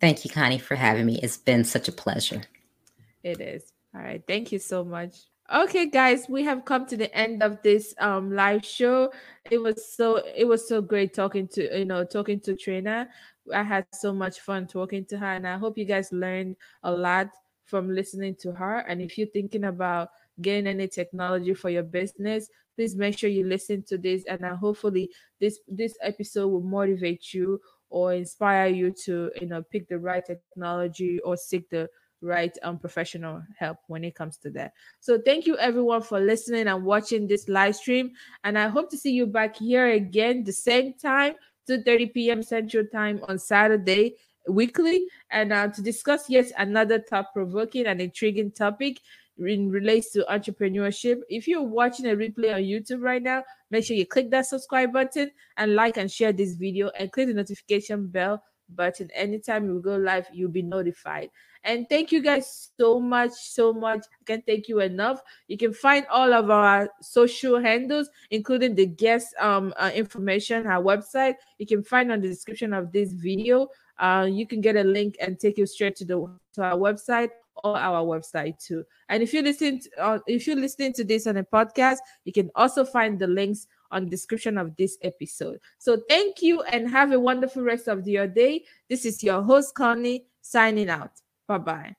Thank 0.00 0.24
you 0.24 0.30
connie 0.30 0.58
for 0.58 0.76
having 0.76 1.06
me. 1.06 1.18
It's 1.22 1.36
been 1.36 1.64
such 1.64 1.88
a 1.88 1.92
pleasure. 1.92 2.42
It 3.22 3.40
is. 3.40 3.72
All 3.94 4.02
right. 4.02 4.22
Thank 4.26 4.52
you 4.52 4.58
so 4.58 4.84
much. 4.84 5.16
Okay 5.52 5.86
guys 5.86 6.26
we 6.28 6.42
have 6.42 6.64
come 6.64 6.86
to 6.86 6.96
the 6.96 7.12
end 7.16 7.42
of 7.42 7.62
this 7.62 7.94
um 7.98 8.34
live 8.34 8.64
show. 8.64 9.12
It 9.50 9.58
was 9.58 9.92
so 9.92 10.22
it 10.36 10.44
was 10.44 10.68
so 10.68 10.80
great 10.80 11.14
talking 11.14 11.48
to 11.48 11.78
you 11.78 11.84
know 11.84 12.04
talking 12.04 12.40
to 12.40 12.56
Trina 12.56 13.08
I 13.54 13.62
had 13.62 13.86
so 13.92 14.12
much 14.12 14.40
fun 14.40 14.66
talking 14.66 15.04
to 15.06 15.18
her, 15.18 15.32
and 15.32 15.46
I 15.46 15.58
hope 15.58 15.78
you 15.78 15.84
guys 15.84 16.12
learned 16.12 16.56
a 16.82 16.92
lot 16.92 17.30
from 17.64 17.90
listening 17.90 18.36
to 18.40 18.52
her. 18.52 18.78
And 18.78 19.00
if 19.02 19.18
you're 19.18 19.26
thinking 19.28 19.64
about 19.64 20.10
getting 20.40 20.66
any 20.66 20.88
technology 20.88 21.54
for 21.54 21.70
your 21.70 21.82
business, 21.82 22.48
please 22.76 22.94
make 22.94 23.18
sure 23.18 23.30
you 23.30 23.44
listen 23.44 23.82
to 23.88 23.98
this. 23.98 24.24
And 24.26 24.44
uh, 24.44 24.56
hopefully, 24.56 25.10
this 25.40 25.58
this 25.68 25.96
episode 26.02 26.48
will 26.48 26.62
motivate 26.62 27.32
you 27.34 27.60
or 27.90 28.14
inspire 28.14 28.68
you 28.68 28.90
to 29.04 29.30
you 29.40 29.46
know 29.46 29.62
pick 29.62 29.88
the 29.88 29.98
right 29.98 30.24
technology 30.24 31.20
or 31.20 31.36
seek 31.36 31.68
the 31.70 31.88
right 32.22 32.56
um 32.62 32.78
professional 32.78 33.42
help 33.58 33.78
when 33.88 34.02
it 34.02 34.14
comes 34.14 34.38
to 34.38 34.50
that 34.50 34.72
so 35.00 35.20
thank 35.24 35.46
you 35.46 35.56
everyone 35.58 36.00
for 36.00 36.18
listening 36.18 36.66
and 36.66 36.84
watching 36.84 37.26
this 37.26 37.48
live 37.48 37.76
stream 37.76 38.10
and 38.44 38.58
i 38.58 38.68
hope 38.68 38.90
to 38.90 38.96
see 38.96 39.12
you 39.12 39.26
back 39.26 39.54
here 39.56 39.88
again 39.88 40.42
the 40.42 40.52
same 40.52 40.94
time 40.94 41.34
2.30 41.68 42.14
p.m. 42.14 42.42
Central 42.42 42.84
Time 42.86 43.20
on 43.28 43.38
Saturday 43.38 44.16
weekly 44.48 45.06
and 45.30 45.52
uh, 45.52 45.68
to 45.68 45.82
discuss 45.82 46.30
yet 46.30 46.46
another 46.58 47.00
thought-provoking 47.00 47.86
and 47.86 48.00
intriguing 48.00 48.50
topic 48.50 49.00
in 49.38 49.70
relates 49.70 50.10
to 50.12 50.24
entrepreneurship. 50.30 51.20
If 51.28 51.46
you're 51.46 51.62
watching 51.62 52.06
a 52.06 52.16
replay 52.16 52.54
on 52.54 52.62
YouTube 52.62 53.02
right 53.02 53.22
now, 53.22 53.42
make 53.70 53.84
sure 53.84 53.96
you 53.96 54.06
click 54.06 54.30
that 54.30 54.46
subscribe 54.46 54.92
button 54.92 55.30
and 55.56 55.74
like 55.74 55.96
and 55.96 56.10
share 56.10 56.32
this 56.32 56.54
video 56.54 56.90
and 56.98 57.12
click 57.12 57.28
the 57.28 57.34
notification 57.34 58.06
bell 58.06 58.42
button. 58.74 59.10
Anytime 59.14 59.72
we 59.72 59.80
go 59.82 59.96
live, 59.96 60.26
you'll 60.32 60.50
be 60.50 60.62
notified. 60.62 61.30
And 61.66 61.88
thank 61.88 62.12
you 62.12 62.22
guys 62.22 62.70
so 62.78 63.00
much, 63.00 63.32
so 63.32 63.72
much. 63.72 64.04
I 64.20 64.24
can't 64.24 64.46
thank 64.46 64.68
you 64.68 64.80
enough. 64.80 65.20
You 65.48 65.58
can 65.58 65.72
find 65.72 66.06
all 66.08 66.32
of 66.32 66.48
our 66.48 66.88
social 67.02 67.60
handles, 67.60 68.08
including 68.30 68.76
the 68.76 68.86
guest 68.86 69.34
um, 69.40 69.74
uh, 69.76 69.90
information, 69.92 70.66
our 70.66 70.82
website. 70.82 71.34
You 71.58 71.66
can 71.66 71.82
find 71.82 72.12
on 72.12 72.20
the 72.20 72.28
description 72.28 72.72
of 72.72 72.92
this 72.92 73.12
video. 73.12 73.68
Uh, 73.98 74.28
you 74.30 74.46
can 74.46 74.60
get 74.60 74.76
a 74.76 74.84
link 74.84 75.16
and 75.20 75.40
take 75.40 75.58
you 75.58 75.66
straight 75.66 75.96
to 75.96 76.04
the 76.04 76.38
to 76.54 76.62
our 76.62 76.76
website 76.76 77.30
or 77.64 77.76
our 77.76 78.04
website 78.04 78.64
too. 78.64 78.84
And 79.08 79.22
if 79.22 79.32
you're 79.32 79.42
listening, 79.42 79.80
to, 79.80 79.90
uh, 79.98 80.18
if 80.26 80.46
you're 80.46 80.56
listening 80.56 80.92
to 80.94 81.04
this 81.04 81.26
on 81.26 81.36
a 81.36 81.44
podcast, 81.44 81.98
you 82.24 82.32
can 82.32 82.50
also 82.54 82.84
find 82.84 83.18
the 83.18 83.26
links 83.26 83.66
on 83.90 84.04
the 84.04 84.10
description 84.10 84.56
of 84.56 84.76
this 84.76 84.98
episode. 85.02 85.58
So 85.78 86.00
thank 86.08 86.42
you 86.42 86.62
and 86.62 86.88
have 86.90 87.12
a 87.12 87.18
wonderful 87.18 87.62
rest 87.62 87.88
of 87.88 88.06
your 88.06 88.26
day. 88.26 88.64
This 88.88 89.04
is 89.04 89.22
your 89.24 89.42
host 89.42 89.74
Connie 89.74 90.26
signing 90.42 90.90
out. 90.90 91.10
Bye 91.48 91.58
bye. 91.58 91.96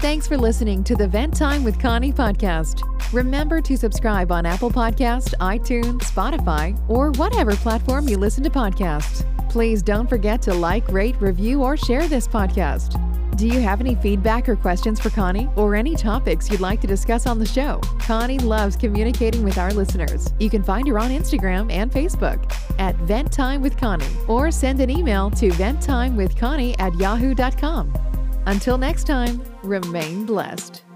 Thanks 0.00 0.28
for 0.28 0.36
listening 0.36 0.84
to 0.84 0.94
the 0.94 1.08
Vent 1.08 1.36
Time 1.36 1.64
with 1.64 1.80
Connie 1.80 2.12
podcast. 2.12 2.82
Remember 3.12 3.60
to 3.60 3.76
subscribe 3.76 4.30
on 4.30 4.46
Apple 4.46 4.70
Podcast, 4.70 5.34
iTunes, 5.40 6.02
Spotify, 6.02 6.78
or 6.88 7.10
whatever 7.12 7.56
platform 7.56 8.06
you 8.06 8.16
listen 8.16 8.44
to 8.44 8.50
podcasts. 8.50 9.24
Please 9.50 9.82
don't 9.82 10.08
forget 10.08 10.40
to 10.42 10.54
like, 10.54 10.86
rate, 10.88 11.20
review, 11.20 11.64
or 11.64 11.76
share 11.76 12.06
this 12.06 12.28
podcast. 12.28 12.94
Do 13.38 13.46
you 13.46 13.60
have 13.60 13.80
any 13.80 13.94
feedback 13.94 14.48
or 14.48 14.56
questions 14.56 14.98
for 14.98 15.10
Connie 15.10 15.48
or 15.54 15.76
any 15.76 15.94
topics 15.94 16.50
you'd 16.50 16.58
like 16.58 16.80
to 16.80 16.88
discuss 16.88 17.24
on 17.24 17.38
the 17.38 17.46
show? 17.46 17.80
Connie 18.00 18.40
loves 18.40 18.74
communicating 18.74 19.44
with 19.44 19.58
our 19.58 19.72
listeners. 19.72 20.34
You 20.40 20.50
can 20.50 20.64
find 20.64 20.88
her 20.88 20.98
on 20.98 21.12
Instagram 21.12 21.70
and 21.70 21.88
Facebook 21.88 22.52
at 22.80 22.96
Vent 22.96 23.30
Time 23.30 23.62
with 23.62 23.76
Connie 23.76 24.10
or 24.26 24.50
send 24.50 24.80
an 24.80 24.90
email 24.90 25.30
to 25.30 25.50
venttimewithconnie 25.50 26.74
at 26.80 26.92
yahoo.com. 26.96 27.94
Until 28.46 28.76
next 28.76 29.04
time, 29.04 29.40
remain 29.62 30.26
blessed. 30.26 30.87